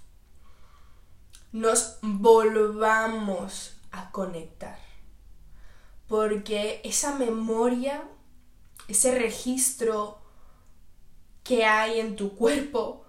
nos 1.50 1.98
volvamos 2.02 3.74
a 3.90 4.10
conectar, 4.12 4.78
porque 6.06 6.80
esa 6.84 7.14
memoria, 7.16 8.02
ese 8.86 9.18
registro 9.18 10.18
que 11.48 11.64
hay 11.64 11.98
en 11.98 12.14
tu 12.14 12.36
cuerpo, 12.36 13.06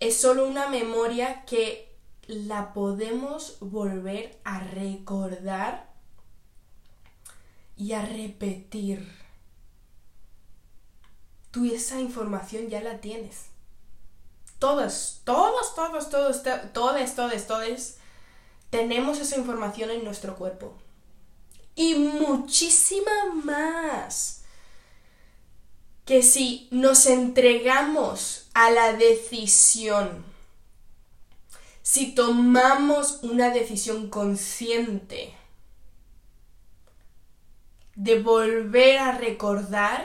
es 0.00 0.16
solo 0.16 0.48
una 0.48 0.68
memoria 0.68 1.44
que 1.44 1.96
la 2.26 2.74
podemos 2.74 3.58
volver 3.60 4.40
a 4.42 4.58
recordar 4.58 5.88
y 7.76 7.92
a 7.92 8.04
repetir. 8.04 9.08
Tú 11.52 11.64
esa 11.64 12.00
información 12.00 12.68
ya 12.68 12.80
la 12.80 13.00
tienes. 13.00 13.50
Todos, 14.58 15.20
todos, 15.22 15.76
todos, 15.76 16.10
todos, 16.10 16.42
todos, 16.42 17.14
todos, 17.14 17.46
todos, 17.46 17.94
tenemos 18.68 19.20
esa 19.20 19.36
información 19.38 19.90
en 19.90 20.02
nuestro 20.02 20.34
cuerpo. 20.34 20.76
Y 21.76 21.94
muchísima 21.94 23.12
más. 23.44 24.35
Que 26.06 26.22
si 26.22 26.68
nos 26.70 27.04
entregamos 27.04 28.48
a 28.54 28.70
la 28.70 28.94
decisión 28.94 30.24
si 31.86 32.16
tomamos 32.16 33.20
una 33.22 33.50
decisión 33.50 34.10
consciente 34.10 35.32
de 37.94 38.20
volver 38.20 38.98
a 38.98 39.16
recordar, 39.16 40.04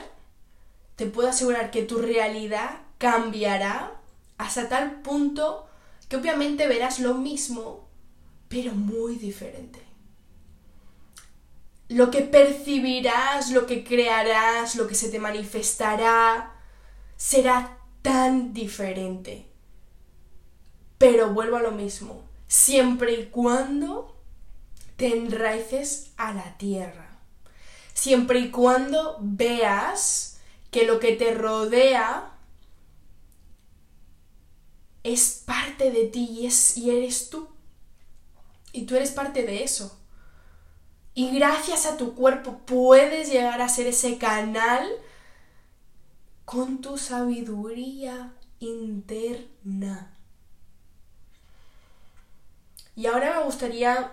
te 0.95 1.07
puedo 1.07 1.29
asegurar 1.29 1.71
que 1.71 1.81
tu 1.81 1.97
realidad 1.97 2.81
cambiará 2.99 3.99
hasta 4.37 4.69
tal 4.69 5.01
punto 5.01 5.67
que 6.07 6.17
obviamente 6.17 6.67
verás 6.67 6.99
lo 6.99 7.15
mismo, 7.15 7.87
pero 8.47 8.73
muy 8.73 9.15
diferente. 9.15 9.81
Lo 11.91 12.09
que 12.09 12.21
percibirás, 12.21 13.51
lo 13.51 13.65
que 13.65 13.83
crearás, 13.83 14.77
lo 14.77 14.87
que 14.87 14.95
se 14.95 15.09
te 15.09 15.19
manifestará, 15.19 16.55
será 17.17 17.79
tan 18.01 18.53
diferente. 18.53 19.45
Pero 20.97 21.33
vuelvo 21.33 21.57
a 21.57 21.61
lo 21.61 21.71
mismo, 21.71 22.23
siempre 22.47 23.13
y 23.15 23.25
cuando 23.25 24.15
te 24.95 25.17
enraices 25.17 26.11
a 26.15 26.33
la 26.33 26.57
tierra. 26.57 27.19
Siempre 27.93 28.39
y 28.39 28.51
cuando 28.51 29.17
veas 29.19 30.39
que 30.71 30.85
lo 30.85 30.97
que 30.97 31.17
te 31.17 31.33
rodea 31.33 32.31
es 35.03 35.43
parte 35.45 35.91
de 35.91 36.05
ti 36.05 36.23
y, 36.31 36.45
es, 36.45 36.77
y 36.77 36.89
eres 36.89 37.29
tú. 37.29 37.49
Y 38.71 38.83
tú 38.83 38.95
eres 38.95 39.11
parte 39.11 39.43
de 39.43 39.65
eso. 39.65 40.00
Y 41.13 41.37
gracias 41.37 41.85
a 41.85 41.97
tu 41.97 42.15
cuerpo 42.15 42.59
puedes 42.65 43.31
llegar 43.31 43.61
a 43.61 43.69
ser 43.69 43.87
ese 43.87 44.17
canal 44.17 44.87
con 46.45 46.81
tu 46.81 46.97
sabiduría 46.97 48.33
interna. 48.59 50.15
Y 52.95 53.07
ahora 53.07 53.37
me 53.37 53.43
gustaría, 53.43 54.11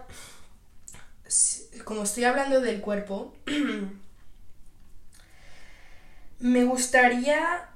como 1.84 2.02
estoy 2.02 2.24
hablando 2.24 2.60
del 2.60 2.80
cuerpo, 2.80 3.34
me 6.38 6.64
gustaría 6.64 7.68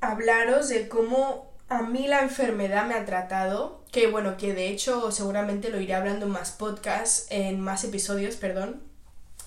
hablaros 0.00 0.68
de 0.68 0.88
cómo 0.88 1.52
a 1.68 1.82
mí 1.82 2.06
la 2.06 2.20
enfermedad 2.20 2.86
me 2.86 2.94
ha 2.94 3.04
tratado, 3.04 3.75
que 3.90 4.06
bueno, 4.08 4.36
que 4.36 4.54
de 4.54 4.68
hecho 4.68 5.10
seguramente 5.10 5.70
lo 5.70 5.80
iré 5.80 5.94
hablando 5.94 6.26
en 6.26 6.32
más 6.32 6.52
podcasts, 6.52 7.26
en 7.30 7.60
más 7.60 7.84
episodios, 7.84 8.36
perdón, 8.36 8.82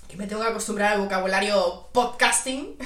que 0.08 0.18
me 0.18 0.28
tengo 0.28 0.42
que 0.42 0.48
acostumbrar 0.48 0.94
al 0.94 1.02
vocabulario 1.02 1.90
podcasting. 1.94 2.78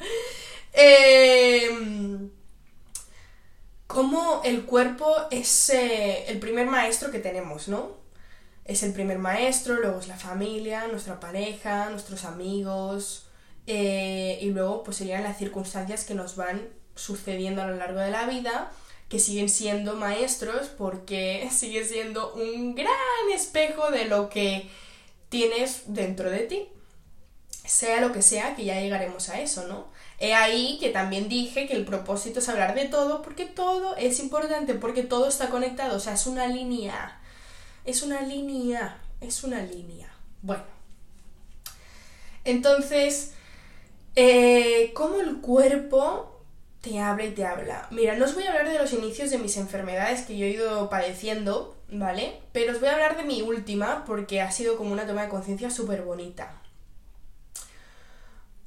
eh, 0.72 2.30
cómo 3.92 4.40
el 4.44 4.64
cuerpo 4.64 5.14
es 5.30 5.70
eh, 5.70 6.24
el 6.28 6.38
primer 6.38 6.66
maestro 6.66 7.10
que 7.10 7.18
tenemos, 7.18 7.68
¿no? 7.68 8.00
Es 8.64 8.82
el 8.82 8.92
primer 8.92 9.18
maestro, 9.18 9.74
luego 9.76 10.00
es 10.00 10.08
la 10.08 10.16
familia, 10.16 10.86
nuestra 10.88 11.20
pareja, 11.20 11.90
nuestros 11.90 12.24
amigos, 12.24 13.26
eh, 13.66 14.38
y 14.40 14.50
luego 14.50 14.82
pues 14.82 14.96
serían 14.96 15.22
las 15.22 15.36
circunstancias 15.36 16.04
que 16.04 16.14
nos 16.14 16.36
van 16.36 16.68
sucediendo 16.94 17.62
a 17.62 17.66
lo 17.66 17.76
largo 17.76 18.00
de 18.00 18.10
la 18.10 18.26
vida, 18.26 18.70
que 19.12 19.18
siguen 19.18 19.50
siendo 19.50 19.94
maestros 19.94 20.68
porque 20.68 21.46
sigue 21.52 21.84
siendo 21.84 22.32
un 22.32 22.74
gran 22.74 22.88
espejo 23.34 23.90
de 23.90 24.06
lo 24.06 24.30
que 24.30 24.70
tienes 25.28 25.82
dentro 25.88 26.30
de 26.30 26.38
ti. 26.38 26.68
Sea 27.62 28.00
lo 28.00 28.10
que 28.10 28.22
sea, 28.22 28.56
que 28.56 28.64
ya 28.64 28.80
llegaremos 28.80 29.28
a 29.28 29.38
eso, 29.38 29.68
¿no? 29.68 29.88
He 30.18 30.32
ahí 30.32 30.78
que 30.80 30.88
también 30.88 31.28
dije 31.28 31.66
que 31.66 31.74
el 31.74 31.84
propósito 31.84 32.38
es 32.38 32.48
hablar 32.48 32.74
de 32.74 32.86
todo 32.86 33.20
porque 33.20 33.44
todo 33.44 33.96
es 33.96 34.18
importante, 34.18 34.72
porque 34.72 35.02
todo 35.02 35.28
está 35.28 35.50
conectado, 35.50 35.98
o 35.98 36.00
sea, 36.00 36.14
es 36.14 36.26
una 36.26 36.46
línea. 36.46 37.20
Es 37.84 38.02
una 38.02 38.22
línea, 38.22 38.98
es 39.20 39.44
una 39.44 39.60
línea. 39.60 40.10
Bueno. 40.40 40.64
Entonces, 42.44 43.34
eh, 44.16 44.92
¿cómo 44.94 45.20
el 45.20 45.42
cuerpo 45.42 46.31
te 46.82 46.98
habla 46.98 47.24
y 47.24 47.30
te 47.30 47.46
habla. 47.46 47.86
Mira, 47.90 48.16
no 48.16 48.24
os 48.24 48.34
voy 48.34 48.44
a 48.44 48.50
hablar 48.50 48.68
de 48.68 48.78
los 48.78 48.92
inicios 48.92 49.30
de 49.30 49.38
mis 49.38 49.56
enfermedades 49.56 50.22
que 50.22 50.36
yo 50.36 50.46
he 50.46 50.50
ido 50.50 50.90
padeciendo, 50.90 51.76
¿vale? 51.88 52.40
Pero 52.52 52.72
os 52.72 52.80
voy 52.80 52.88
a 52.88 52.94
hablar 52.94 53.16
de 53.16 53.22
mi 53.22 53.40
última 53.40 54.04
porque 54.04 54.40
ha 54.40 54.50
sido 54.50 54.76
como 54.76 54.92
una 54.92 55.06
toma 55.06 55.22
de 55.22 55.28
conciencia 55.28 55.70
súper 55.70 56.02
bonita. 56.02 56.60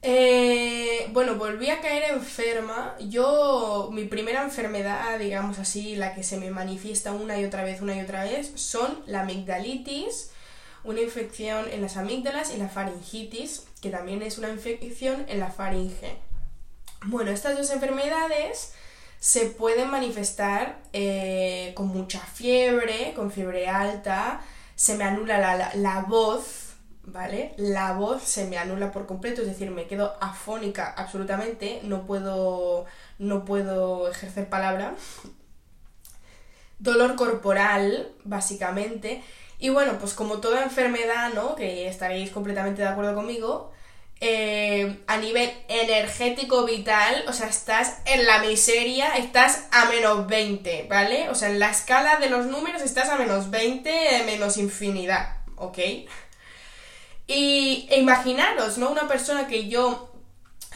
Eh, 0.02 1.10
bueno, 1.12 1.36
volví 1.36 1.70
a 1.70 1.82
caer 1.82 2.14
enferma. 2.14 2.96
Yo, 3.00 3.90
mi 3.92 4.06
primera 4.06 4.44
enfermedad, 4.44 5.20
digamos 5.20 5.60
así, 5.60 5.98
la 5.98 6.16
que 6.16 6.24
se 6.24 6.38
me 6.38 6.52
manifiesta 6.52 7.12
una 7.12 7.38
y 7.38 7.44
otra 7.44 7.64
vez, 7.66 7.82
una 7.82 7.98
y 7.98 8.02
otra 8.02 8.24
vez, 8.24 8.54
son 8.56 9.04
la 9.08 9.22
amigdalitis, 9.22 10.32
una 10.86 11.02
infección 11.02 11.66
en 11.70 11.82
las 11.82 11.98
amígdalas 11.98 12.54
y 12.54 12.58
la 12.58 12.70
faringitis, 12.70 13.66
que 13.82 13.90
también 13.90 14.22
es 14.22 14.38
una 14.38 14.50
infección 14.50 15.26
en 15.28 15.40
la 15.40 15.52
faringe. 15.52 16.18
Bueno, 17.04 17.32
estas 17.32 17.58
dos 17.58 17.70
enfermedades 17.72 18.74
se 19.20 19.48
pueden 19.48 19.90
manifestar 19.90 20.78
eh, 20.94 21.74
con 21.76 21.88
mucha 21.88 22.20
fiebre, 22.20 23.14
con 23.16 23.32
fiebre 23.32 23.68
alta, 23.68 24.42
se 24.76 24.96
me 24.96 25.04
anula 25.04 25.72
la, 25.74 26.06
voz, 26.08 26.76
¿vale? 27.04 27.54
La 27.58 27.94
voz 27.94 28.24
se 28.24 28.46
me 28.46 28.58
anula 28.58 28.92
por 28.92 29.06
completo, 29.06 29.42
es 29.42 29.48
decir, 29.48 29.72
me 29.72 29.88
quedo 29.88 30.16
afónica 30.22 30.94
absolutamente, 30.96 31.80
no 31.84 32.06
puedo, 32.06 32.86
no 33.18 33.46
puedo 33.46 34.10
ejercer 34.10 34.50
palabra. 34.50 34.96
Dolor 36.80 37.16
corporal, 37.16 38.12
básicamente. 38.26 39.24
Y 39.58 39.70
bueno, 39.70 39.98
pues 40.00 40.14
como 40.14 40.40
toda 40.40 40.64
enfermedad, 40.64 41.34
¿no? 41.34 41.56
Que 41.56 41.88
estaréis 41.88 42.30
completamente 42.32 42.82
de 42.82 42.90
acuerdo 42.90 43.16
conmigo, 43.16 43.72
eh, 44.22 45.04
a 45.08 45.18
nivel 45.18 45.52
energético 45.68 46.66
vital, 46.66 47.26
o 47.28 47.34
sea, 47.34 47.48
estás 47.48 47.98
en 48.06 48.26
la 48.26 48.40
miseria, 48.40 49.18
estás 49.18 49.68
a 49.72 49.86
menos 49.86 50.28
20, 50.28 50.88
¿vale? 50.90 51.30
O 51.30 51.36
sea, 51.36 51.50
en 51.50 51.60
la 51.60 51.70
escala 51.70 52.18
de 52.18 52.30
los 52.30 52.46
números 52.46 52.82
estás 52.82 53.10
a 53.10 53.18
menos 53.18 53.50
20, 53.50 54.24
menos 54.26 54.58
infinidad, 54.58 55.38
¿ok? 55.58 55.78
Y 57.28 57.88
e 57.90 58.00
imaginaros, 58.00 58.78
¿no? 58.78 58.90
Una 58.90 59.08
persona 59.08 59.48
que 59.48 59.68
yo 59.68 60.12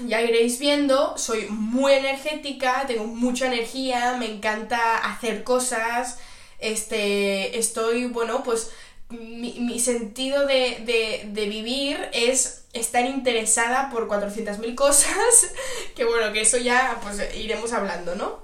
ya 0.06 0.22
iréis 0.22 0.60
viendo, 0.60 1.18
soy 1.18 1.48
muy 1.50 1.94
energética, 1.94 2.86
tengo 2.88 3.06
mucha 3.06 3.48
energía, 3.48 4.16
me 4.18 4.26
encanta 4.26 4.98
hacer 4.98 5.44
cosas, 5.44 6.20
este, 6.60 7.58
estoy, 7.58 8.06
bueno, 8.06 8.44
pues 8.44 8.72
mi, 9.10 9.80
sentido 9.80 10.46
de, 10.46 11.24
de 11.32 11.46
vivir 11.48 12.10
es 12.14 12.60
estar 12.74 13.06
interesada 13.06 13.90
por 13.90 14.08
400.000 14.08 14.76
cosas, 14.76 15.52
que 15.96 16.06
bueno, 16.06 16.32
que 16.32 16.42
eso 16.42 16.58
ya 16.58 17.00
pues 17.02 17.22
iremos 17.36 17.74
hablando, 17.74 18.16
¿no? 18.16 18.40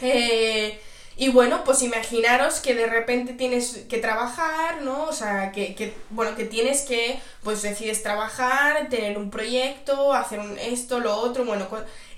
Eh, 0.00 0.80
y 1.16 1.28
bueno, 1.28 1.62
pues 1.64 1.82
imaginaros 1.82 2.60
que 2.60 2.74
de 2.74 2.86
repente 2.86 3.34
tienes 3.34 3.84
que 3.88 3.98
trabajar, 3.98 4.82
¿no? 4.82 5.04
O 5.04 5.12
sea, 5.12 5.52
que, 5.52 5.94
bueno, 6.10 6.34
que 6.34 6.46
tienes 6.46 6.82
que, 6.82 7.20
pues 7.42 7.62
decides 7.62 8.02
trabajar, 8.02 8.88
tener 8.88 9.18
un 9.18 9.30
proyecto, 9.30 10.14
hacer 10.14 10.40
un 10.40 10.58
esto, 10.58 11.00
lo 11.00 11.14
otro, 11.16 11.44
bueno, 11.44 11.68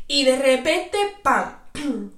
y 0.07 0.25
de 0.25 0.37
repente, 0.37 0.99
¡pam! 1.23 1.59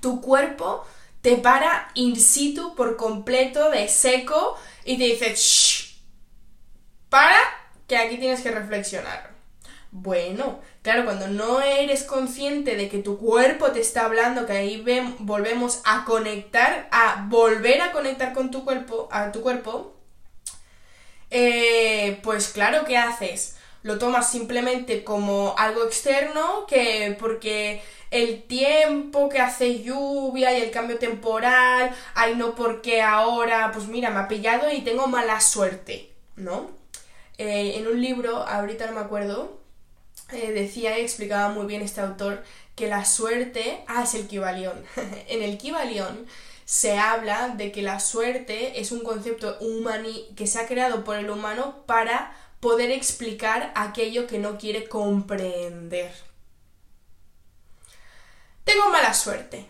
tu 0.00 0.20
cuerpo 0.20 0.84
te 1.20 1.36
para 1.36 1.90
in 1.94 2.16
situ 2.16 2.74
por 2.74 2.96
completo, 2.96 3.70
de 3.70 3.88
seco, 3.88 4.56
y 4.86 4.96
te 4.96 5.04
dice. 5.04 5.34
¡Para! 7.08 7.56
que 7.86 7.96
aquí 7.96 8.18
tienes 8.18 8.40
que 8.40 8.50
reflexionar. 8.50 9.30
Bueno, 9.90 10.60
claro, 10.82 11.04
cuando 11.04 11.28
no 11.28 11.60
eres 11.60 12.02
consciente 12.02 12.76
de 12.76 12.88
que 12.88 12.98
tu 12.98 13.18
cuerpo 13.18 13.72
te 13.72 13.80
está 13.80 14.04
hablando, 14.04 14.46
que 14.46 14.52
ahí 14.52 14.84
volvemos 15.20 15.80
a 15.84 16.04
conectar, 16.04 16.88
a 16.90 17.26
volver 17.28 17.80
a 17.80 17.92
conectar 17.92 18.32
con 18.32 18.50
tu 18.50 18.64
cuerpo, 18.64 19.08
a 19.10 19.32
tu 19.32 19.40
cuerpo, 19.40 19.94
eh, 21.30 22.20
pues 22.22 22.48
claro, 22.48 22.84
¿qué 22.84 22.96
haces? 22.96 23.56
Lo 23.86 23.98
tomas 23.98 24.28
simplemente 24.28 25.04
como 25.04 25.54
algo 25.56 25.84
externo, 25.84 26.66
que 26.66 27.16
porque 27.20 27.80
el 28.10 28.42
tiempo 28.42 29.28
que 29.28 29.38
hace 29.38 29.80
lluvia 29.80 30.58
y 30.58 30.60
el 30.60 30.72
cambio 30.72 30.98
temporal, 30.98 31.94
ay 32.16 32.34
no 32.34 32.56
porque 32.56 33.00
ahora, 33.00 33.70
pues 33.72 33.86
mira, 33.86 34.10
me 34.10 34.18
ha 34.18 34.26
pillado 34.26 34.72
y 34.72 34.80
tengo 34.80 35.06
mala 35.06 35.40
suerte, 35.40 36.10
¿no? 36.34 36.68
Eh, 37.38 37.74
en 37.76 37.86
un 37.86 38.02
libro, 38.02 38.38
ahorita 38.38 38.86
no 38.86 38.94
me 38.94 39.02
acuerdo, 39.02 39.60
eh, 40.32 40.50
decía 40.50 40.98
y 40.98 41.02
explicaba 41.02 41.50
muy 41.50 41.66
bien 41.66 41.80
este 41.80 42.00
autor 42.00 42.42
que 42.74 42.88
la 42.88 43.04
suerte, 43.04 43.84
ah, 43.86 44.02
es 44.02 44.14
el 44.14 44.26
Kibalión. 44.26 44.82
en 45.28 45.44
el 45.44 45.58
Kibalión 45.58 46.26
se 46.64 46.98
habla 46.98 47.50
de 47.50 47.70
que 47.70 47.82
la 47.82 48.00
suerte 48.00 48.80
es 48.80 48.90
un 48.90 49.04
concepto 49.04 49.56
humani 49.60 50.26
que 50.34 50.48
se 50.48 50.58
ha 50.58 50.66
creado 50.66 51.04
por 51.04 51.14
el 51.14 51.30
humano 51.30 51.84
para 51.86 52.32
poder 52.60 52.90
explicar 52.90 53.72
aquello 53.74 54.26
que 54.26 54.38
no 54.38 54.58
quiere 54.58 54.88
comprender. 54.88 56.12
Tengo 58.64 58.90
mala 58.90 59.14
suerte 59.14 59.66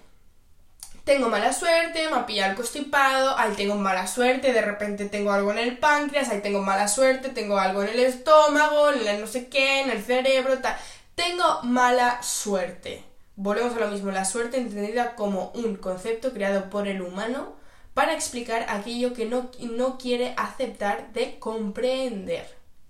tengo 1.06 1.28
mala 1.28 1.52
suerte, 1.52 2.08
me 2.10 2.16
ha 2.16 2.26
pillado 2.26 2.50
el 2.50 2.56
constipado, 2.56 3.38
ahí 3.38 3.52
tengo 3.56 3.76
mala 3.76 4.08
suerte, 4.08 4.52
de 4.52 4.60
repente 4.60 5.04
tengo 5.04 5.30
algo 5.30 5.52
en 5.52 5.58
el 5.58 5.78
páncreas, 5.78 6.30
ahí 6.30 6.40
tengo 6.40 6.62
mala 6.62 6.88
suerte, 6.88 7.28
tengo 7.28 7.58
algo 7.58 7.84
en 7.84 7.90
el 7.90 8.00
estómago, 8.00 8.90
en 8.90 9.06
el 9.06 9.20
no 9.20 9.28
sé 9.28 9.46
qué, 9.46 9.82
en 9.82 9.90
el 9.90 10.02
cerebro, 10.02 10.58
tal. 10.58 10.76
Tengo 11.14 11.62
mala 11.62 12.20
suerte, 12.24 13.04
Volvemos 13.36 13.76
a 13.76 13.80
lo 13.80 13.88
mismo, 13.88 14.10
la 14.10 14.24
suerte 14.24 14.56
entendida 14.56 15.14
como 15.14 15.52
un 15.54 15.76
concepto 15.76 16.32
creado 16.32 16.70
por 16.70 16.88
el 16.88 17.02
humano 17.02 17.54
para 17.94 18.12
explicar 18.12 18.66
aquello 18.68 19.14
que 19.14 19.26
no, 19.26 19.50
no 19.60 19.98
quiere 19.98 20.34
aceptar 20.36 21.12
de 21.12 21.38
comprender. 21.38 22.48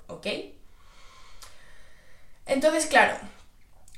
¿Ok? 0.09 0.27
Entonces, 2.47 2.87
claro, 2.87 3.17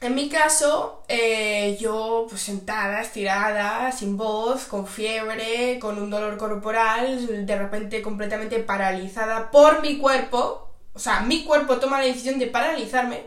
en 0.01 0.15
mi 0.15 0.29
caso, 0.29 1.03
eh, 1.09 1.77
yo 1.81 2.27
pues 2.29 2.41
sentada, 2.43 3.01
estirada, 3.03 3.91
sin 3.93 4.17
voz, 4.17 4.65
con 4.65 4.87
fiebre, 4.87 5.79
con 5.81 5.99
un 6.01 6.09
dolor 6.11 6.37
corporal, 6.39 7.47
de 7.47 7.59
repente 7.59 8.01
completamente 8.01 8.61
paralizada 8.61 9.51
por 9.51 9.83
mi 9.83 9.99
cuerpo, 9.99 10.71
o 10.95 10.99
sea, 11.01 11.21
mi 11.21 11.45
cuerpo 11.45 11.79
toma 11.79 11.99
la 11.99 12.07
decisión 12.07 12.39
de 12.39 12.47
paralizarme, 12.47 13.25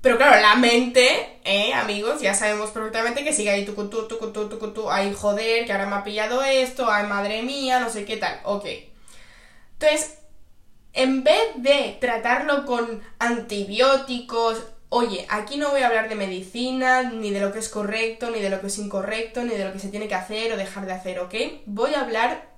pero 0.00 0.16
claro, 0.18 0.40
la 0.40 0.56
mente, 0.56 1.38
eh, 1.44 1.72
amigos, 1.74 2.20
ya 2.20 2.34
sabemos 2.34 2.70
perfectamente 2.70 3.24
que 3.24 3.32
sigue 3.32 3.50
ahí 3.50 3.64
tu 3.64 3.74
tu 3.88 4.08
tu 4.08 4.18
tu 4.18 4.72
tu 4.72 4.90
ay 4.90 5.14
joder, 5.14 5.64
que 5.64 5.72
ahora 5.72 5.86
me 5.86 5.96
ha 5.96 6.04
pillado 6.04 6.42
esto, 6.42 6.90
ay 6.90 7.06
madre 7.06 7.42
mía, 7.42 7.80
no 7.80 7.88
sé 7.90 8.04
qué 8.04 8.16
tal, 8.16 8.40
ok. 8.44 8.66
Entonces, 9.74 10.18
en 10.94 11.24
vez 11.24 11.54
de 11.56 11.96
tratarlo 12.00 12.64
con 12.64 13.02
antibióticos, 13.18 14.62
oye, 14.88 15.26
aquí 15.28 15.56
no 15.56 15.70
voy 15.70 15.82
a 15.82 15.88
hablar 15.88 16.08
de 16.08 16.14
medicina, 16.14 17.02
ni 17.02 17.30
de 17.30 17.40
lo 17.40 17.52
que 17.52 17.58
es 17.58 17.68
correcto, 17.68 18.30
ni 18.30 18.40
de 18.40 18.48
lo 18.48 18.60
que 18.60 18.68
es 18.68 18.78
incorrecto, 18.78 19.42
ni 19.42 19.54
de 19.54 19.64
lo 19.64 19.72
que 19.72 19.80
se 19.80 19.88
tiene 19.88 20.06
que 20.06 20.14
hacer 20.14 20.52
o 20.52 20.56
dejar 20.56 20.86
de 20.86 20.92
hacer, 20.92 21.18
¿ok? 21.18 21.34
Voy 21.66 21.94
a 21.94 22.02
hablar, 22.02 22.48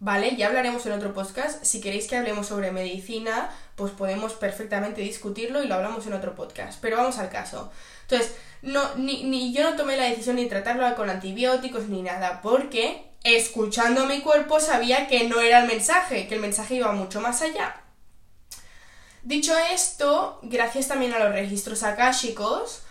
¿vale? 0.00 0.34
Ya 0.34 0.48
hablaremos 0.48 0.84
en 0.86 0.92
otro 0.92 1.14
podcast. 1.14 1.64
Si 1.64 1.80
queréis 1.80 2.08
que 2.08 2.16
hablemos 2.16 2.48
sobre 2.48 2.72
medicina, 2.72 3.48
pues 3.76 3.92
podemos 3.92 4.32
perfectamente 4.32 5.02
discutirlo 5.02 5.62
y 5.62 5.68
lo 5.68 5.76
hablamos 5.76 6.04
en 6.08 6.14
otro 6.14 6.34
podcast. 6.34 6.80
Pero 6.82 6.96
vamos 6.96 7.18
al 7.18 7.30
caso. 7.30 7.70
Entonces, 8.02 8.34
no, 8.62 8.96
ni, 8.96 9.22
ni 9.22 9.52
yo 9.52 9.70
no 9.70 9.76
tomé 9.76 9.96
la 9.96 10.10
decisión 10.10 10.34
ni 10.34 10.46
tratarlo 10.46 10.92
con 10.96 11.10
antibióticos 11.10 11.86
ni 11.86 12.02
nada, 12.02 12.40
porque 12.42 13.05
escuchando 13.24 14.06
mi 14.06 14.20
cuerpo 14.20 14.60
sabía 14.60 15.08
que 15.08 15.28
no 15.28 15.40
era 15.40 15.60
el 15.60 15.66
mensaje, 15.66 16.28
que 16.28 16.34
el 16.34 16.40
mensaje 16.40 16.76
iba 16.76 16.92
mucho 16.92 17.20
más 17.20 17.42
allá. 17.42 17.80
Dicho 19.22 19.52
esto, 19.72 20.38
gracias 20.42 20.88
también 20.88 21.12
a 21.12 21.18
los 21.18 21.32
registros 21.32 21.82
akáshicos, 21.82 22.82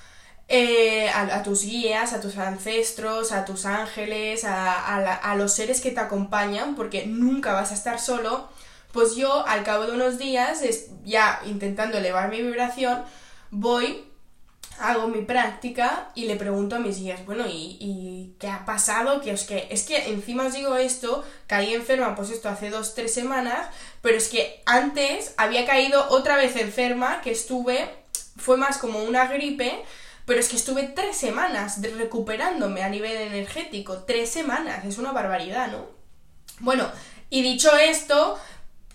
eh, 0.48 1.10
a, 1.10 1.42
tus 1.44 1.64
guías, 1.64 2.14
a 2.14 2.22
tus 2.22 2.38
ancestros, 2.38 3.32
a 3.32 3.46
tus 3.46 3.66
ángeles, 3.66 4.44
a, 4.44 5.16
a, 5.16 5.36
los 5.36 5.54
seres 5.54 5.82
que 5.82 5.92
te 5.92 6.00
acompañan, 6.02 6.76
porque 6.76 7.08
nunca 7.08 7.54
vas 7.54 7.72
a 7.72 7.74
estar 7.74 8.00
solo, 8.00 8.50
pues 8.92 9.16
yo 9.16 9.48
al 9.48 9.64
cabo 9.64 9.86
de 9.86 9.94
unos 9.94 10.18
días, 10.18 10.62
ya 11.04 11.42
intentando 11.46 11.98
elevar 11.98 12.30
mi 12.30 12.42
vibración, 12.42 13.04
voy 13.50 14.05
hago 14.80 15.08
mi 15.08 15.22
práctica 15.22 16.10
y 16.16 16.26
le 16.26 16.36
pregunto 16.36 16.76
a 16.76 16.80
mis 16.80 17.00
guías, 17.00 17.26
bueno, 17.26 17.46
¿y, 17.48 18.36
qué 18.40 18.48
ha 18.48 18.66
pasado? 18.66 19.22
Que 19.22 19.32
es 19.32 19.44
que, 19.44 19.68
es 19.72 19.84
que 19.84 20.10
encima 20.10 20.48
os 20.48 20.54
digo 20.54 20.76
esto, 20.76 21.24
caí 21.48 21.74
enferma, 21.74 22.16
pues 22.16 22.30
esto 22.30 22.50
hace 22.50 22.70
dos, 22.70 22.96
tres 22.96 23.14
semanas, 23.14 23.68
pero 24.02 24.18
es 24.18 24.28
que 24.28 24.62
antes 24.66 25.34
había 25.38 25.66
caído 25.66 26.08
otra 26.10 26.36
vez 26.38 26.56
enferma, 26.56 27.22
que 27.22 27.32
estuve, 27.32 27.90
fue 28.38 28.58
más 28.58 28.78
como 28.78 29.04
una 29.04 29.28
gripe, 29.28 29.84
pero 30.26 30.40
es 30.40 30.50
que 30.50 30.56
estuve 30.56 30.84
tres 30.84 31.16
semanas 31.16 31.82
recuperándome 31.82 32.84
a 32.84 32.90
nivel 32.90 33.16
energético, 33.16 34.04
tres 34.04 34.30
semanas, 34.30 34.84
es 34.86 34.98
una 34.98 35.12
barbaridad, 35.12 35.72
¿no? 35.72 35.88
Bueno, 36.60 36.90
y 37.30 37.42
dicho 37.42 37.76
esto, 37.76 38.40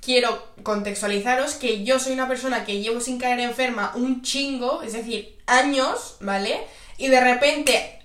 quiero 0.01 0.47
contextualizaros 0.63 1.55
que 1.55 1.85
yo 1.85 1.99
soy 1.99 2.13
una 2.13 2.29
persona 2.29 2.65
que 2.65 2.81
llevo 2.81 3.01
sin 3.01 3.19
caer 3.19 3.41
enferma 3.41 3.93
un 3.95 4.23
chingo, 4.23 4.83
es 4.83 4.93
decir, 4.93 5.39
años, 5.47 6.17
¿vale? 6.21 6.67
Y 6.97 7.09
de 7.09 7.21
repente 7.21 8.03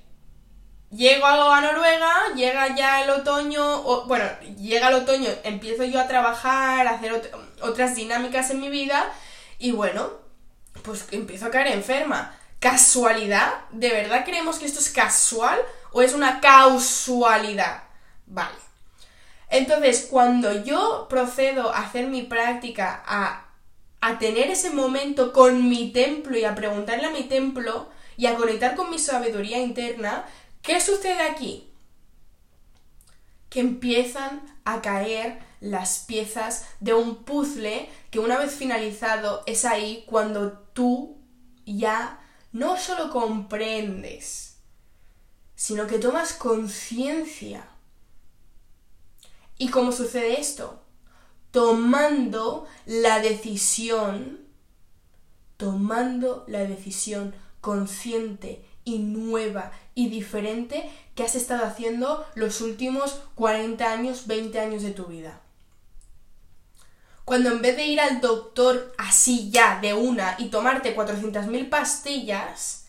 llego 0.92 1.26
a 1.26 1.62
Noruega, 1.62 2.34
llega 2.36 2.76
ya 2.76 3.04
el 3.04 3.10
otoño, 3.10 4.06
bueno, 4.06 4.26
llega 4.58 4.90
el 4.90 4.96
otoño, 4.96 5.30
empiezo 5.44 5.84
yo 5.84 6.00
a 6.00 6.08
trabajar, 6.08 6.88
a 6.88 6.92
hacer 6.92 7.32
otras 7.62 7.96
dinámicas 7.96 8.50
en 8.52 8.62
mi 8.62 8.70
vida 8.70 9.12
y 9.60 9.72
bueno, 9.72 10.10
pues 10.84 11.06
empiezo 11.12 11.48
a 11.48 11.52
caer 11.52 11.68
enferma. 11.68 12.38
¿Casualidad? 12.60 13.54
¿De 13.72 13.90
verdad 13.90 14.26
creemos 14.26 14.58
que 14.58 14.66
esto 14.66 14.80
es 14.80 14.90
casual 14.90 15.60
o 15.92 16.02
es 16.02 16.14
una 16.14 16.40
causalidad? 16.40 17.84
Vale. 18.26 18.65
Entonces, 19.50 20.08
cuando 20.10 20.64
yo 20.64 21.08
procedo 21.10 21.74
a 21.74 21.80
hacer 21.80 22.08
mi 22.08 22.24
práctica, 22.24 23.04
a, 23.06 23.42
tener 24.20 24.52
ese 24.52 24.70
momento 24.70 25.34
con 25.34 25.68
mi 25.68 25.92
templo 25.92 26.38
y 26.38 26.46
a 26.46 26.54
preguntarle 26.54 27.08
a 27.08 27.12
mi 27.12 27.24
templo 27.24 27.90
y 28.18 28.28
a 28.28 28.36
conectar 28.36 28.76
con 28.76 28.92
mi 28.92 29.00
sabiduría 29.00 29.60
interna, 29.60 30.26
¿qué 30.62 30.80
sucede 30.80 31.24
aquí? 31.24 31.72
Que 33.50 33.62
empiezan 33.62 34.42
a 34.64 34.82
caer 34.84 35.40
las 35.60 36.00
piezas 36.00 36.68
de 36.80 36.94
un 36.94 37.24
puzzle 37.24 37.90
que 38.12 38.20
una 38.20 38.38
vez 38.38 38.54
finalizado 38.54 39.42
es 39.48 39.66
ahí 39.66 40.04
cuando 40.08 40.52
tú 40.74 41.18
ya 41.66 42.20
no 42.52 42.78
solo 42.78 43.10
comprendes, 43.10 44.58
sino 45.56 45.88
que 45.88 45.98
tomas 45.98 46.34
conciencia 46.34 47.68
¿Y 49.58 49.70
cómo 49.70 49.92
sucede 49.92 50.40
esto? 50.40 50.82
Tomando 51.52 52.68
la 52.86 53.20
decisión, 53.20 54.40
tomando 55.58 56.44
la 56.48 56.60
decisión 56.66 57.34
consciente 57.62 58.66
y 58.84 59.00
nueva 59.00 59.72
y 59.96 60.10
diferente 60.10 60.90
que 61.16 61.24
has 61.24 61.36
estado 61.36 61.66
haciendo 61.66 62.26
los 62.36 62.62
últimos 62.62 63.22
40 63.36 63.92
años, 63.92 64.28
20 64.28 64.60
años 64.60 64.84
de 64.84 64.92
tu 64.92 65.06
vida. 65.06 65.42
Cuando 67.24 67.50
en 67.50 67.62
vez 67.62 67.76
de 67.76 67.88
ir 67.88 68.00
al 68.00 68.22
doctor 68.22 68.94
así 69.00 69.50
ya, 69.50 69.80
de 69.82 69.96
una, 69.96 70.36
y 70.38 70.50
tomarte 70.50 70.96
400.000 70.96 71.70
pastillas 71.70 72.86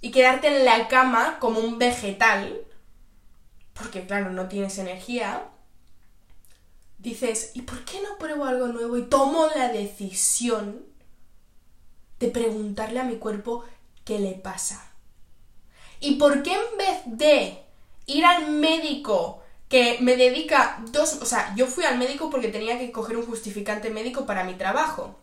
y 0.00 0.10
quedarte 0.10 0.48
en 0.48 0.64
la 0.64 0.88
cama 0.88 1.38
como 1.38 1.60
un 1.60 1.78
vegetal, 1.78 2.64
porque 3.74 4.06
claro, 4.06 4.30
no 4.30 4.48
tienes 4.48 4.78
energía, 4.78 5.48
dices, 6.98 7.52
¿y 7.54 7.62
por 7.62 7.84
qué 7.84 8.00
no 8.00 8.18
pruebo 8.18 8.44
algo 8.44 8.68
nuevo? 8.68 8.96
Y 8.96 9.02
tomo 9.02 9.46
la 9.56 9.68
decisión 9.68 10.84
de 12.20 12.28
preguntarle 12.28 13.00
a 13.00 13.04
mi 13.04 13.16
cuerpo 13.16 13.64
qué 14.04 14.18
le 14.18 14.32
pasa. 14.32 14.90
¿Y 16.00 16.16
por 16.16 16.42
qué 16.42 16.52
en 16.52 16.78
vez 16.78 16.98
de 17.06 17.62
ir 18.06 18.24
al 18.24 18.50
médico 18.50 19.42
que 19.72 19.96
me 20.02 20.16
dedica 20.16 20.84
dos, 20.90 21.14
o 21.22 21.24
sea, 21.24 21.54
yo 21.56 21.66
fui 21.66 21.84
al 21.84 21.96
médico 21.96 22.28
porque 22.28 22.48
tenía 22.48 22.78
que 22.78 22.92
coger 22.92 23.16
un 23.16 23.24
justificante 23.24 23.88
médico 23.88 24.26
para 24.26 24.44
mi 24.44 24.52
trabajo. 24.52 25.18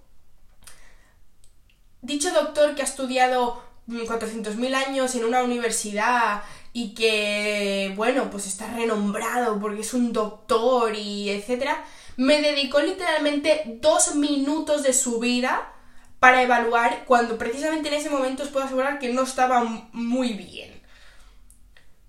Dicho 2.01 2.31
doctor 2.31 2.73
que 2.73 2.81
ha 2.81 2.85
estudiado 2.85 3.62
400.000 3.88 4.73
años 4.73 5.13
en 5.13 5.25
una 5.25 5.43
universidad 5.43 6.41
y 6.73 6.93
que, 6.93 7.93
bueno, 7.95 8.29
pues 8.29 8.47
está 8.47 8.71
renombrado 8.73 9.60
porque 9.60 9.82
es 9.82 9.93
un 9.93 10.13
doctor 10.13 10.95
y 10.95 11.29
etcétera, 11.29 11.84
me 12.17 12.41
dedicó 12.41 12.79
literalmente 12.82 13.79
dos 13.82 14.15
minutos 14.15 14.84
de 14.84 14.93
su 14.93 15.19
vida 15.19 15.73
para 16.19 16.43
evaluar 16.43 17.05
cuando 17.05 17.38
precisamente 17.38 17.88
en 17.88 17.95
ese 17.95 18.10
momento 18.10 18.43
os 18.43 18.49
puedo 18.49 18.65
asegurar 18.65 18.99
que 18.99 19.13
no 19.13 19.23
estaba 19.23 19.63
muy 19.93 20.34
bien. 20.34 20.82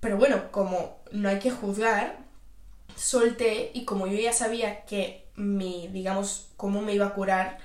Pero 0.00 0.16
bueno, 0.16 0.50
como 0.50 0.98
no 1.12 1.28
hay 1.28 1.38
que 1.38 1.50
juzgar, 1.50 2.18
solté 2.96 3.70
y 3.74 3.84
como 3.84 4.06
yo 4.06 4.18
ya 4.18 4.32
sabía 4.32 4.84
que 4.84 5.26
mi, 5.36 5.88
digamos, 5.88 6.48
cómo 6.56 6.82
me 6.82 6.94
iba 6.94 7.06
a 7.06 7.14
curar, 7.14 7.58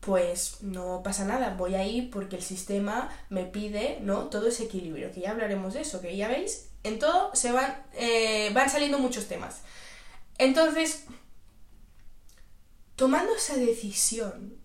pues 0.00 0.62
no 0.62 1.02
pasa 1.02 1.24
nada, 1.24 1.54
voy 1.56 1.74
a 1.74 1.86
ir 1.86 2.10
porque 2.10 2.36
el 2.36 2.42
sistema 2.42 3.10
me 3.28 3.44
pide, 3.44 3.98
¿no? 4.00 4.28
Todo 4.28 4.48
ese 4.48 4.64
equilibrio, 4.64 5.12
que 5.12 5.20
ya 5.20 5.32
hablaremos 5.32 5.74
de 5.74 5.82
eso, 5.82 6.00
que 6.00 6.16
ya 6.16 6.28
veis, 6.28 6.70
en 6.82 6.98
todo 6.98 7.34
se 7.34 7.52
van, 7.52 7.84
eh, 7.94 8.50
van 8.54 8.70
saliendo 8.70 8.98
muchos 8.98 9.26
temas. 9.28 9.60
Entonces, 10.38 11.04
tomando 12.96 13.34
esa 13.34 13.56
decisión, 13.56 14.58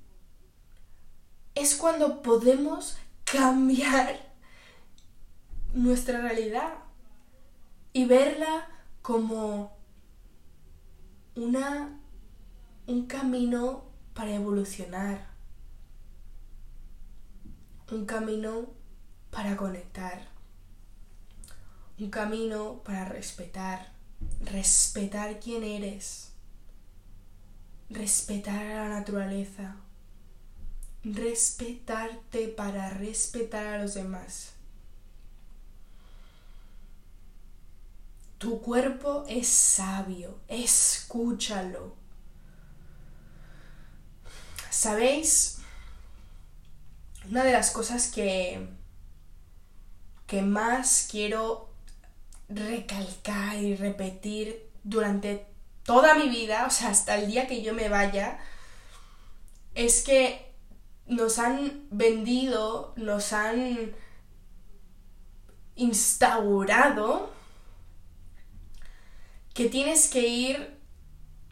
es 1.53 1.75
cuando 1.75 2.21
podemos 2.21 2.97
cambiar 3.25 4.33
nuestra 5.73 6.21
realidad 6.21 6.75
y 7.91 8.05
verla 8.05 8.69
como 9.01 9.77
una, 11.35 11.99
un 12.87 13.05
camino 13.07 13.94
para 14.15 14.33
evolucionar, 14.33 15.27
un 17.91 18.05
camino 18.05 18.73
para 19.29 19.55
conectar, 19.57 20.25
un 21.99 22.09
camino 22.09 22.81
para 22.83 23.05
respetar, 23.05 23.91
respetar 24.39 25.39
quién 25.41 25.63
eres, 25.63 26.31
respetar 27.89 28.65
a 28.65 28.87
la 28.87 28.99
naturaleza, 28.99 29.75
respetarte 31.03 32.47
para 32.47 32.89
respetar 32.89 33.67
a 33.67 33.81
los 33.81 33.95
demás. 33.95 34.53
Tu 38.37 38.61
cuerpo 38.61 39.25
es 39.27 39.47
sabio, 39.49 40.39
escúchalo. 40.47 42.04
¿Sabéis? 44.75 45.59
Una 47.29 47.45
de 47.45 47.53
las 47.53 47.71
cosas 47.71 48.11
que, 48.11 48.67
que 50.27 50.41
más 50.41 51.07
quiero 51.09 51.69
recalcar 52.49 53.55
y 53.55 53.77
repetir 53.77 54.69
durante 54.83 55.47
toda 55.83 56.15
mi 56.15 56.27
vida, 56.27 56.65
o 56.67 56.69
sea, 56.69 56.89
hasta 56.89 57.15
el 57.15 57.31
día 57.31 57.47
que 57.47 57.63
yo 57.63 57.73
me 57.73 57.87
vaya, 57.87 58.37
es 59.75 60.03
que 60.03 60.53
nos 61.07 61.39
han 61.39 61.87
vendido, 61.89 62.93
nos 62.97 63.31
han 63.31 63.95
instaurado 65.75 67.33
que 69.53 69.69
tienes 69.69 70.09
que 70.09 70.27
ir 70.27 70.74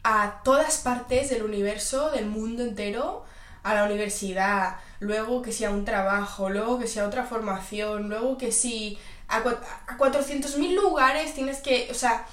a 0.04 0.42
todas 0.44 0.76
partes 0.78 1.30
del 1.30 1.42
universo, 1.42 2.10
del 2.10 2.26
mundo 2.26 2.62
entero, 2.62 3.24
a 3.62 3.74
la 3.74 3.84
universidad, 3.84 4.76
luego 5.00 5.42
que 5.42 5.50
sea 5.50 5.70
un 5.70 5.86
trabajo, 5.86 6.50
luego 6.50 6.78
que 6.78 6.86
sea 6.86 7.06
otra 7.06 7.24
formación, 7.24 8.10
luego 8.10 8.36
que 8.36 8.52
sí, 8.52 8.98
a, 9.28 9.38
a 9.38 9.98
400.000 9.98 10.74
lugares 10.74 11.34
tienes 11.34 11.62
que, 11.62 11.88
o 11.90 11.94
sea, 11.94 12.26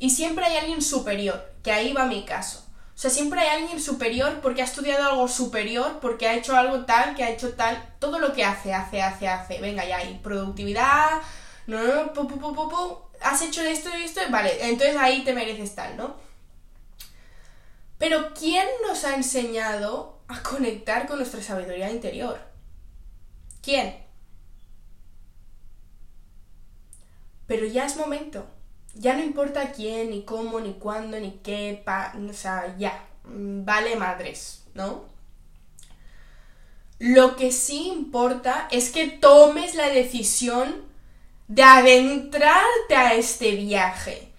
y 0.00 0.10
siempre 0.10 0.44
hay 0.44 0.56
alguien 0.56 0.82
superior, 0.82 1.52
que 1.62 1.70
ahí 1.70 1.92
va 1.92 2.06
mi 2.06 2.24
caso. 2.24 2.66
O 2.94 2.98
sea, 2.98 3.10
siempre 3.10 3.40
hay 3.40 3.62
alguien 3.62 3.80
superior 3.80 4.40
porque 4.42 4.62
ha 4.62 4.64
estudiado 4.64 5.08
algo 5.08 5.28
superior, 5.28 5.98
porque 6.00 6.28
ha 6.28 6.34
hecho 6.34 6.56
algo 6.56 6.84
tal, 6.84 7.14
que 7.14 7.24
ha 7.24 7.30
hecho 7.30 7.54
tal, 7.54 7.94
todo 8.00 8.18
lo 8.18 8.32
que 8.32 8.44
hace, 8.44 8.74
hace, 8.74 9.00
hace, 9.00 9.28
hace. 9.28 9.60
Venga, 9.60 9.84
ya 9.84 9.98
hay 9.98 10.18
productividad, 10.22 11.22
no, 11.68 11.82
no, 11.82 11.94
no, 11.94 12.12
pu, 12.12 12.26
pu, 12.26 12.38
pu, 12.40 12.98
has 13.20 13.40
hecho 13.42 13.62
esto 13.62 13.90
y 13.96 14.02
esto, 14.02 14.20
vale, 14.30 14.68
entonces 14.68 14.96
ahí 14.96 15.22
te 15.22 15.32
mereces 15.32 15.74
tal, 15.74 15.96
¿no? 15.96 16.31
Pero 18.02 18.34
¿quién 18.34 18.66
nos 18.84 19.04
ha 19.04 19.14
enseñado 19.14 20.18
a 20.26 20.42
conectar 20.42 21.06
con 21.06 21.18
nuestra 21.18 21.40
sabiduría 21.40 21.88
interior? 21.88 22.36
¿Quién? 23.62 23.94
Pero 27.46 27.64
ya 27.64 27.86
es 27.86 27.96
momento. 27.96 28.44
Ya 28.94 29.14
no 29.14 29.22
importa 29.22 29.70
quién, 29.70 30.10
ni 30.10 30.24
cómo, 30.24 30.58
ni 30.58 30.72
cuándo, 30.72 31.20
ni 31.20 31.30
qué, 31.44 31.80
pa 31.84 32.12
o 32.28 32.32
sea, 32.32 32.76
ya. 32.76 33.04
Mm, 33.22 33.64
vale 33.64 33.94
madres, 33.94 34.64
¿no? 34.74 35.04
Lo 36.98 37.36
que 37.36 37.52
sí 37.52 37.86
importa 37.86 38.66
es 38.72 38.90
que 38.90 39.06
tomes 39.06 39.76
la 39.76 39.90
decisión 39.90 40.86
de 41.46 41.62
adentrarte 41.62 42.96
a 42.96 43.14
este 43.14 43.52
viaje. 43.52 44.31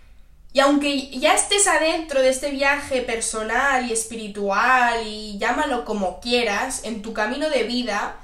Y 0.54 0.60
aunque 0.60 1.10
ya 1.10 1.34
estés 1.34 1.66
adentro 1.66 2.22
de 2.22 2.30
este 2.30 2.52
viaje 2.52 3.02
personal 3.02 3.90
y 3.90 3.92
espiritual 3.92 5.02
y 5.06 5.40
llámalo 5.40 5.84
como 5.84 6.20
quieras, 6.20 6.84
en 6.84 7.02
tu 7.02 7.12
camino 7.12 7.50
de 7.50 7.64
vida, 7.64 8.18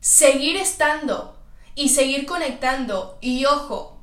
seguir 0.00 0.56
estando 0.56 1.38
y 1.76 1.90
seguir 1.90 2.26
conectando. 2.26 3.16
Y 3.20 3.44
ojo, 3.44 4.00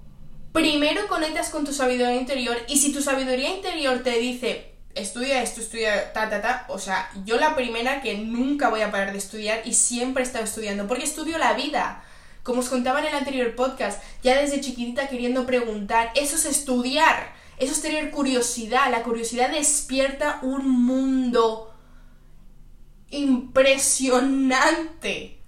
primero 0.53 1.05
conectas 1.09 1.49
con 1.49 1.65
tu 1.65 1.73
sabiduría 1.73 2.15
interior 2.15 2.57
y 2.69 2.77
si 2.77 2.93
tu 2.93 3.01
sabiduría 3.01 3.53
interior 3.53 4.03
te 4.03 4.17
dice, 4.19 4.75
estudia 4.95 5.43
esto, 5.43 5.59
estudia 5.59 6.13
ta, 6.13 6.29
ta, 6.29 6.41
ta, 6.41 6.65
o 6.69 6.79
sea, 6.79 7.09
yo 7.25 7.37
la 7.37 7.55
primera 7.55 8.01
que 8.01 8.17
nunca 8.17 8.69
voy 8.69 8.81
a 8.81 8.91
parar 8.91 9.11
de 9.11 9.17
estudiar 9.17 9.61
y 9.65 9.73
siempre 9.73 10.23
he 10.23 10.25
estado 10.25 10.45
estudiando, 10.45 10.87
porque 10.87 11.03
estudio 11.03 11.37
la 11.37 11.53
vida. 11.53 12.05
Como 12.43 12.59
os 12.59 12.69
contaba 12.69 12.99
en 12.99 13.07
el 13.07 13.15
anterior 13.15 13.55
podcast, 13.55 14.03
ya 14.21 14.39
desde 14.39 14.59
chiquitita 14.59 15.07
queriendo 15.07 15.45
preguntar, 15.45 16.11
eso 16.13 16.35
es 16.35 16.43
estudiar, 16.45 17.33
eso 17.57 17.71
es 17.71 17.81
tener 17.81 18.11
curiosidad, 18.11 18.91
la 18.91 19.03
curiosidad 19.03 19.49
despierta 19.49 20.39
un 20.41 20.69
mundo 20.69 21.73
impresionante. 23.09 25.39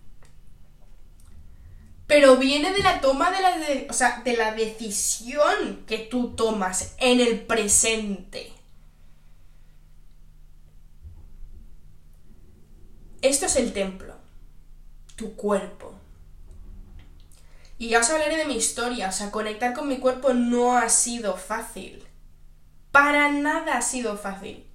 Pero 2.08 2.38
viene 2.38 2.72
de 2.72 2.84
la 2.84 3.02
toma 3.02 3.32
de 3.32 3.42
la, 3.42 3.58
o 3.90 3.94
sea, 3.94 4.22
de 4.24 4.38
la 4.38 4.54
decisión 4.54 5.84
que 5.88 5.98
tú 5.98 6.36
tomas 6.36 6.96
en 7.00 7.20
el 7.20 7.42
presente. 7.42 8.54
Esto 13.22 13.48
es 13.48 13.56
el 13.56 13.74
templo, 13.74 14.14
tu 15.16 15.36
cuerpo. 15.36 16.00
Y 17.78 17.90
ya 17.90 18.00
os 18.00 18.10
hablaré 18.10 18.38
de 18.38 18.46
mi 18.46 18.56
historia, 18.56 19.10
o 19.10 19.12
sea, 19.12 19.32
conectar 19.32 19.74
con 19.74 19.88
mi 19.88 19.98
cuerpo 19.98 20.34
no 20.34 20.78
ha 20.78 20.88
sido 20.90 21.36
fácil. 21.36 22.06
Para 22.92 23.30
nada 23.30 23.78
ha 23.78 23.82
sido 23.82 24.18
fácil. 24.18 24.66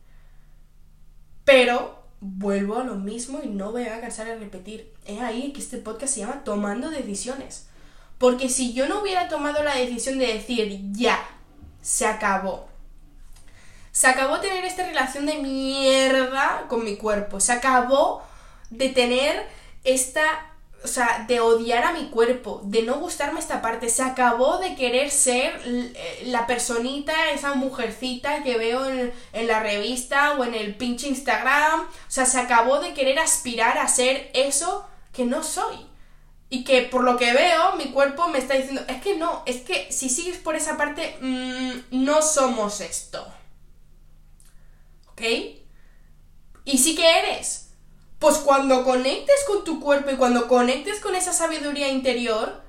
Pero 1.44 2.04
vuelvo 2.20 2.78
a 2.78 2.84
lo 2.84 2.96
mismo 2.96 3.40
y 3.42 3.48
no 3.48 3.72
voy 3.72 3.84
a 3.84 4.00
cansar 4.00 4.26
de 4.26 4.38
repetir. 4.38 4.92
Es 5.06 5.20
ahí 5.20 5.52
que 5.52 5.60
este 5.60 5.78
podcast 5.78 6.14
se 6.14 6.20
llama 6.20 6.44
Tomando 6.44 6.90
Decisiones. 6.90 7.66
Porque 8.18 8.50
si 8.50 8.74
yo 8.74 8.86
no 8.86 9.00
hubiera 9.00 9.28
tomado 9.28 9.64
la 9.64 9.76
decisión 9.76 10.18
de 10.18 10.34
decir, 10.34 10.80
ya, 10.92 11.18
se 11.80 12.06
acabó. 12.06 12.68
Se 13.92 14.06
acabó 14.06 14.40
tener 14.40 14.64
esta 14.64 14.84
relación 14.84 15.24
de 15.24 15.38
mierda 15.38 16.66
con 16.68 16.84
mi 16.84 16.96
cuerpo. 16.96 17.40
Se 17.40 17.52
acabó 17.52 18.22
de 18.68 18.90
tener 18.90 19.48
esta 19.82 20.49
o 20.82 20.88
sea, 20.88 21.24
de 21.28 21.40
odiar 21.40 21.84
a 21.84 21.92
mi 21.92 22.08
cuerpo, 22.08 22.62
de 22.64 22.82
no 22.82 22.98
gustarme 23.00 23.38
esta 23.38 23.60
parte. 23.60 23.90
Se 23.90 24.02
acabó 24.02 24.58
de 24.58 24.74
querer 24.76 25.10
ser 25.10 25.60
eh, 25.64 26.22
la 26.26 26.46
personita, 26.46 27.30
esa 27.30 27.54
mujercita 27.54 28.42
que 28.42 28.56
veo 28.56 28.86
en, 28.86 29.12
la 29.46 29.60
revista 29.60 30.36
o 30.38 30.44
en 30.44 30.54
el 30.54 30.74
pinche 30.76 31.08
Instagram. 31.08 31.82
O 31.82 32.10
sea, 32.10 32.24
se 32.24 32.38
acabó 32.38 32.80
de 32.80 32.94
querer 32.94 33.18
aspirar 33.18 33.76
a 33.78 33.88
ser 33.88 34.30
eso 34.32 34.86
que 35.12 35.26
no 35.26 35.42
soy. 35.42 35.76
Y 36.48 36.64
que 36.64 36.82
por 36.82 37.04
lo 37.04 37.16
que 37.16 37.32
veo, 37.32 37.76
mi 37.76 37.92
cuerpo 37.92 38.28
me 38.28 38.38
está 38.38 38.54
diciendo, 38.54 38.82
es 38.88 39.02
que 39.02 39.16
no, 39.16 39.42
es 39.46 39.60
que 39.60 39.92
si 39.92 40.08
sigues 40.08 40.38
por 40.38 40.56
esa 40.56 40.76
parte, 40.76 41.16
mm, 41.20 42.04
no 42.04 42.22
somos 42.22 42.80
esto. 42.80 43.24
¿Ok? 45.12 45.22
Y 46.64 46.78
sí 46.78 46.96
que 46.96 47.18
eres 47.18 47.69
pues 48.20 48.36
cuando 48.36 48.84
conectes 48.84 49.44
con 49.46 49.64
tu 49.64 49.80
cuerpo 49.80 50.10
y 50.10 50.16
cuando 50.16 50.46
conectes 50.46 51.00
con 51.00 51.16
esa 51.16 51.32
sabiduría 51.32 51.88
interior, 51.88 52.62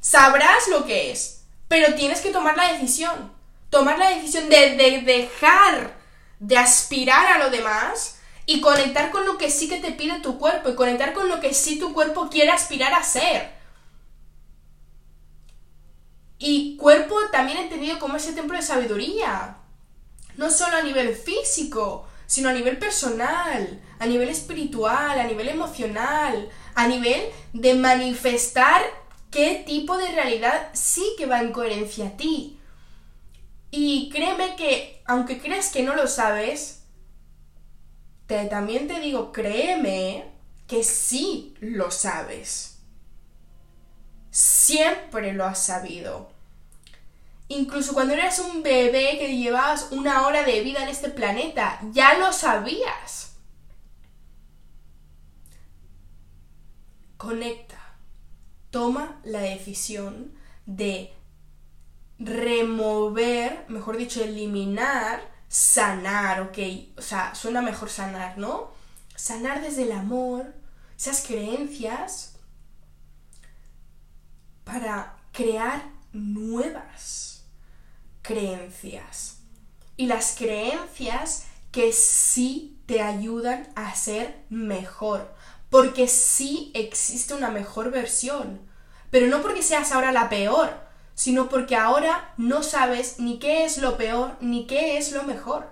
sabrás 0.00 0.66
lo 0.68 0.84
que 0.84 1.12
es. 1.12 1.44
Pero 1.68 1.94
tienes 1.94 2.20
que 2.20 2.32
tomar 2.32 2.56
la 2.56 2.72
decisión. 2.72 3.32
Tomar 3.70 3.96
la 3.96 4.10
decisión 4.10 4.48
de, 4.48 5.02
dejar 5.04 5.96
de 6.40 6.58
aspirar 6.58 7.26
a 7.26 7.38
lo 7.38 7.50
demás 7.50 8.18
y 8.44 8.60
conectar 8.60 9.12
con 9.12 9.24
lo 9.24 9.38
que 9.38 9.50
sí 9.50 9.68
que 9.68 9.78
te 9.78 9.92
pide 9.92 10.18
tu 10.18 10.36
cuerpo 10.36 10.68
y 10.68 10.74
conectar 10.74 11.12
con 11.12 11.28
lo 11.28 11.38
que 11.38 11.54
sí 11.54 11.78
tu 11.78 11.94
cuerpo 11.94 12.28
quiere 12.28 12.50
aspirar 12.50 12.92
a 12.92 13.04
ser. 13.04 13.52
Y 16.38 16.76
cuerpo 16.76 17.20
también 17.30 17.58
entendido 17.58 18.00
como 18.00 18.16
ese 18.16 18.32
templo 18.32 18.56
de 18.56 18.64
sabiduría. 18.64 19.58
No 20.36 20.50
solo 20.50 20.76
a 20.76 20.82
nivel 20.82 21.14
físico, 21.14 22.07
sino 22.28 22.50
a 22.50 22.52
nivel 22.52 22.76
personal, 22.76 23.80
a 23.98 24.06
nivel 24.06 24.28
espiritual, 24.28 25.18
a 25.18 25.24
nivel 25.24 25.48
emocional, 25.48 26.50
a 26.74 26.86
nivel 26.86 27.22
de 27.54 27.74
manifestar 27.74 28.82
qué 29.30 29.64
tipo 29.66 29.96
de 29.96 30.12
realidad 30.12 30.68
sí 30.74 31.14
que 31.16 31.24
va 31.24 31.40
en 31.40 31.52
coherencia 31.52 32.08
a 32.08 32.16
ti. 32.18 32.60
Y 33.70 34.10
créeme 34.10 34.56
que, 34.56 35.02
aunque 35.06 35.40
creas 35.40 35.70
que 35.70 35.82
no 35.82 35.96
lo 35.96 36.06
sabes, 36.06 36.82
te, 38.26 38.44
también 38.44 38.88
te 38.88 39.00
digo, 39.00 39.32
créeme 39.32 40.30
que 40.66 40.84
sí 40.84 41.54
lo 41.60 41.90
sabes. 41.90 42.80
Siempre 44.30 45.32
lo 45.32 45.46
has 45.46 45.64
sabido. 45.64 46.30
Incluso 47.48 47.94
cuando 47.94 48.12
eras 48.12 48.38
un 48.40 48.62
bebé 48.62 49.16
que 49.18 49.38
llevabas 49.38 49.88
una 49.90 50.26
hora 50.26 50.42
de 50.44 50.60
vida 50.60 50.82
en 50.82 50.90
este 50.90 51.08
planeta, 51.08 51.80
ya 51.92 52.18
lo 52.18 52.30
sabías. 52.32 53.36
Conecta. 57.16 57.78
Toma 58.70 59.18
la 59.24 59.40
decisión 59.40 60.34
de 60.66 61.14
remover, 62.18 63.64
mejor 63.68 63.96
dicho, 63.96 64.22
eliminar, 64.22 65.22
sanar, 65.48 66.42
ok. 66.42 66.58
O 66.98 67.02
sea, 67.02 67.34
suena 67.34 67.62
mejor 67.62 67.88
sanar, 67.88 68.36
¿no? 68.36 68.72
Sanar 69.16 69.62
desde 69.62 69.84
el 69.84 69.92
amor, 69.92 70.54
esas 70.98 71.26
creencias, 71.26 72.38
para 74.64 75.16
crear 75.32 75.82
nuevas 76.12 77.37
creencias. 78.28 79.38
Y 79.96 80.06
las 80.06 80.36
creencias 80.36 81.46
que 81.72 81.94
sí 81.94 82.78
te 82.84 83.00
ayudan 83.00 83.72
a 83.74 83.94
ser 83.94 84.44
mejor. 84.50 85.34
Porque 85.70 86.08
sí 86.08 86.70
existe 86.74 87.32
una 87.32 87.50
mejor 87.50 87.90
versión. 87.90 88.60
Pero 89.10 89.28
no 89.28 89.40
porque 89.40 89.62
seas 89.62 89.92
ahora 89.92 90.12
la 90.12 90.28
peor, 90.28 90.70
sino 91.14 91.48
porque 91.48 91.74
ahora 91.74 92.34
no 92.36 92.62
sabes 92.62 93.18
ni 93.18 93.38
qué 93.38 93.64
es 93.64 93.78
lo 93.78 93.96
peor 93.96 94.36
ni 94.40 94.66
qué 94.66 94.98
es 94.98 95.12
lo 95.12 95.22
mejor. 95.22 95.70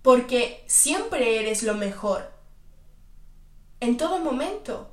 Porque 0.00 0.64
siempre 0.66 1.38
eres 1.38 1.62
lo 1.62 1.74
mejor. 1.74 2.32
En 3.80 3.98
todo 3.98 4.20
momento. 4.20 4.90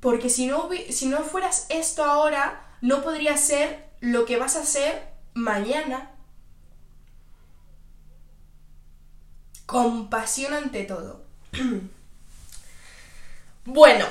Porque 0.00 0.30
si 0.30 0.46
no, 0.46 0.70
si 0.88 1.06
no 1.08 1.24
fueras 1.24 1.66
esto 1.68 2.02
ahora, 2.02 2.65
no 2.86 3.02
podría 3.02 3.36
ser 3.36 3.84
lo 3.98 4.24
que 4.26 4.38
vas 4.38 4.54
a 4.54 4.64
ser 4.64 5.08
mañana. 5.34 6.12
Compasión 9.66 10.54
ante 10.54 10.84
todo. 10.84 11.24
bueno, 13.64 14.06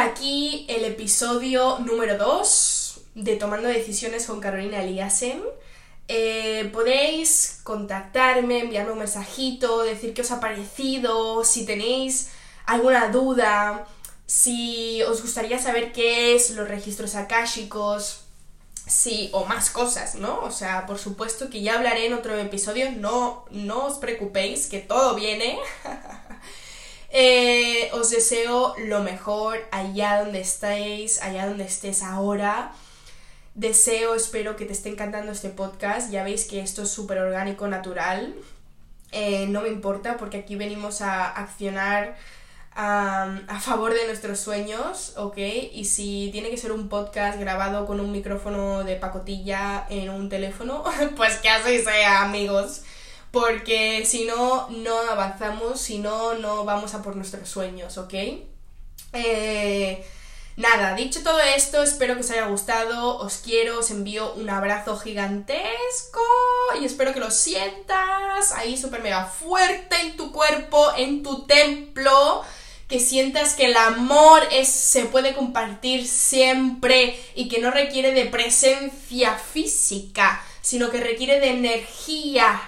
aquí 0.00 0.64
el 0.70 0.86
episodio 0.86 1.78
número 1.80 2.16
2 2.16 3.00
de 3.16 3.36
Tomando 3.36 3.68
Decisiones 3.68 4.24
con 4.24 4.40
Carolina 4.40 4.82
Eliasen. 4.82 5.42
Eh, 6.08 6.70
podéis 6.72 7.60
contactarme, 7.64 8.60
enviarme 8.60 8.92
un 8.92 9.00
mensajito, 9.00 9.82
decir 9.82 10.14
qué 10.14 10.22
os 10.22 10.30
ha 10.30 10.40
parecido, 10.40 11.44
si 11.44 11.66
tenéis 11.66 12.30
alguna 12.64 13.08
duda, 13.08 13.86
si 14.28 15.02
os 15.04 15.22
gustaría 15.22 15.58
saber 15.58 15.90
qué 15.92 16.34
es 16.34 16.50
los 16.50 16.68
registros 16.68 17.14
akáshicos, 17.14 18.20
sí, 18.86 19.30
o 19.32 19.46
más 19.46 19.70
cosas, 19.70 20.16
¿no? 20.16 20.40
O 20.40 20.50
sea, 20.50 20.84
por 20.86 20.98
supuesto 20.98 21.48
que 21.48 21.62
ya 21.62 21.76
hablaré 21.76 22.06
en 22.06 22.12
otro 22.12 22.36
episodio, 22.38 22.92
no, 22.92 23.46
no 23.50 23.86
os 23.86 23.96
preocupéis, 23.96 24.66
que 24.68 24.78
todo 24.78 25.16
viene. 25.16 25.58
Eh, 27.10 27.88
os 27.94 28.10
deseo 28.10 28.74
lo 28.76 29.02
mejor 29.02 29.66
allá 29.70 30.22
donde 30.22 30.42
estéis, 30.42 31.22
allá 31.22 31.46
donde 31.46 31.64
estés 31.64 32.02
ahora. 32.02 32.72
Deseo, 33.54 34.14
espero 34.14 34.56
que 34.56 34.66
te 34.66 34.74
esté 34.74 34.90
encantando 34.90 35.32
este 35.32 35.48
podcast. 35.48 36.10
Ya 36.10 36.22
veis 36.22 36.44
que 36.44 36.60
esto 36.60 36.82
es 36.82 36.90
súper 36.90 37.16
orgánico, 37.20 37.66
natural. 37.66 38.34
Eh, 39.10 39.46
no 39.46 39.62
me 39.62 39.70
importa 39.70 40.18
porque 40.18 40.36
aquí 40.36 40.56
venimos 40.56 41.00
a 41.00 41.30
accionar 41.30 42.14
a, 42.80 43.58
favor 43.60 43.92
de 43.92 44.06
nuestros 44.06 44.38
sueños, 44.38 45.14
¿ok? 45.16 45.36
Y 45.72 45.84
si 45.84 46.28
tiene 46.30 46.48
que 46.48 46.56
ser 46.56 46.70
un 46.70 46.88
podcast 46.88 47.38
grabado 47.40 47.86
con 47.86 47.98
un 47.98 48.12
micrófono 48.12 48.84
de 48.84 48.94
pacotilla 48.94 49.84
en 49.90 50.10
un 50.10 50.28
teléfono, 50.28 50.84
pues 51.16 51.38
que 51.38 51.48
así 51.48 51.82
sea, 51.82 52.22
amigos. 52.22 52.82
Porque 53.32 54.06
si 54.06 54.24
no, 54.26 54.68
no 54.70 54.96
avanzamos, 55.10 55.80
si 55.80 55.98
no, 55.98 56.34
no 56.34 56.64
vamos 56.64 56.94
a 56.94 57.02
por 57.02 57.16
nuestros 57.16 57.48
sueños, 57.48 57.98
¿ok? 57.98 58.14
Eh, 59.12 60.06
nada, 60.56 60.94
dicho 60.94 61.24
todo 61.24 61.40
esto, 61.40 61.82
espero 61.82 62.14
que 62.14 62.20
os 62.20 62.30
haya 62.30 62.46
gustado, 62.46 63.18
os 63.18 63.38
quiero, 63.38 63.80
os 63.80 63.90
envío 63.90 64.34
un 64.34 64.48
abrazo 64.48 64.96
gigantesco 64.96 66.20
y 66.80 66.84
espero 66.84 67.12
que 67.12 67.20
lo 67.20 67.32
sientas 67.32 68.52
ahí 68.52 68.76
súper 68.76 69.02
mega 69.02 69.24
fuerte 69.24 69.96
en 70.00 70.16
tu 70.16 70.30
cuerpo, 70.32 70.92
en 70.96 71.24
tu 71.24 71.44
templo 71.44 72.44
que 72.88 73.00
sientas 73.00 73.54
que 73.54 73.66
el 73.66 73.76
amor 73.76 74.42
es, 74.50 74.68
se 74.68 75.04
puede 75.04 75.34
compartir 75.34 76.06
siempre 76.06 77.20
y 77.34 77.48
que 77.48 77.60
no 77.60 77.70
requiere 77.70 78.12
de 78.12 78.24
presencia 78.24 79.34
física, 79.34 80.42
sino 80.62 80.90
que 80.90 81.00
requiere 81.00 81.38
de 81.38 81.50
energía, 81.50 82.60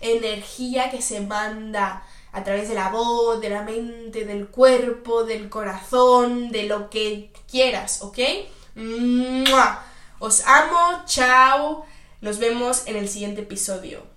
energía 0.00 0.90
que 0.90 1.00
se 1.00 1.20
manda 1.20 2.04
a 2.32 2.44
través 2.44 2.68
de 2.68 2.74
la 2.74 2.90
voz, 2.90 3.40
de 3.40 3.50
la 3.50 3.62
mente, 3.62 4.24
del 4.24 4.48
cuerpo, 4.48 5.24
del 5.24 5.48
corazón, 5.48 6.50
de 6.50 6.64
lo 6.64 6.90
que 6.90 7.30
quieras, 7.50 8.02
¿ok? 8.02 8.18
Os 10.18 10.46
amo, 10.46 11.02
chao, 11.06 11.86
nos 12.20 12.38
vemos 12.38 12.86
en 12.86 12.96
el 12.96 13.08
siguiente 13.08 13.42
episodio. 13.42 14.11